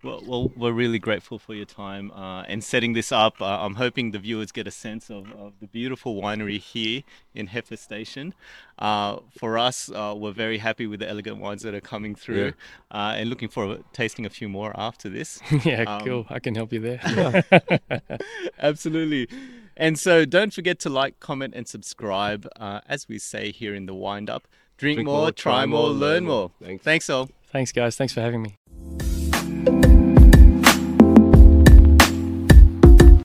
Well, 0.04 0.22
well, 0.26 0.52
we're 0.56 0.72
really 0.74 1.00
grateful 1.00 1.39
for 1.39 1.54
your 1.54 1.65
time 1.65 2.12
uh, 2.12 2.43
and 2.43 2.63
setting 2.63 2.93
this 2.93 3.12
up. 3.12 3.41
Uh, 3.41 3.46
I'm 3.62 3.76
hoping 3.76 4.12
the 4.12 4.19
viewers 4.19 4.52
get 4.52 4.67
a 4.67 4.72
sense 4.72 5.10
of, 5.10 5.32
of 5.34 5.54
the 5.60 5.67
beautiful 5.67 6.22
winery 6.22 6.60
here 6.60 7.04
in 7.34 7.48
Heifer 7.48 7.78
Station. 7.78 8.34
Uh, 8.78 9.17
for 9.38 9.58
us, 9.58 9.89
uh, 9.89 10.13
we're 10.17 10.32
very 10.32 10.58
happy 10.58 10.88
with 10.88 11.00
the 11.00 11.08
elegant 11.10 11.38
wines 11.38 11.62
that 11.62 11.74
are 11.74 11.82
coming 11.82 12.15
through 12.15 12.54
uh, 12.91 13.13
and 13.15 13.30
looking 13.30 13.48
forward 13.50 13.78
to 13.78 13.84
tasting 13.93 14.26
a 14.26 14.30
few 14.30 14.50
more 14.50 14.72
after 14.76 15.08
this. 15.10 15.39
yeah, 15.63 15.84
Um, 15.84 16.06
cool. 16.06 16.26
I 16.30 16.39
can 16.39 16.56
help 16.56 16.74
you 16.74 16.80
there. 16.80 17.43
Absolutely. 18.60 19.28
And 19.76 19.98
so 19.98 20.26
don't 20.26 20.54
forget 20.54 20.80
to 20.80 20.89
like, 20.89 21.19
comment, 21.19 21.54
and 21.56 21.67
subscribe. 21.67 22.48
Uh, 22.58 22.82
as 22.88 23.08
we 23.08 23.17
say 23.19 23.52
here 23.52 23.74
in 23.74 23.86
the 23.86 23.93
Wined 23.96 24.30
Up, 24.30 24.48
drink, 24.78 25.04
more, 25.04 25.32
try 25.32 25.65
more, 25.65 25.89
learn 25.89 26.26
more. 26.26 26.52
Thanks. 26.62 26.84
Thanks 26.84 27.10
all. 27.10 27.30
Thanks, 27.52 27.72
guys. 27.72 27.96
Thanks 27.96 28.13
for 28.13 28.22
having 28.22 28.41
me. 28.41 28.58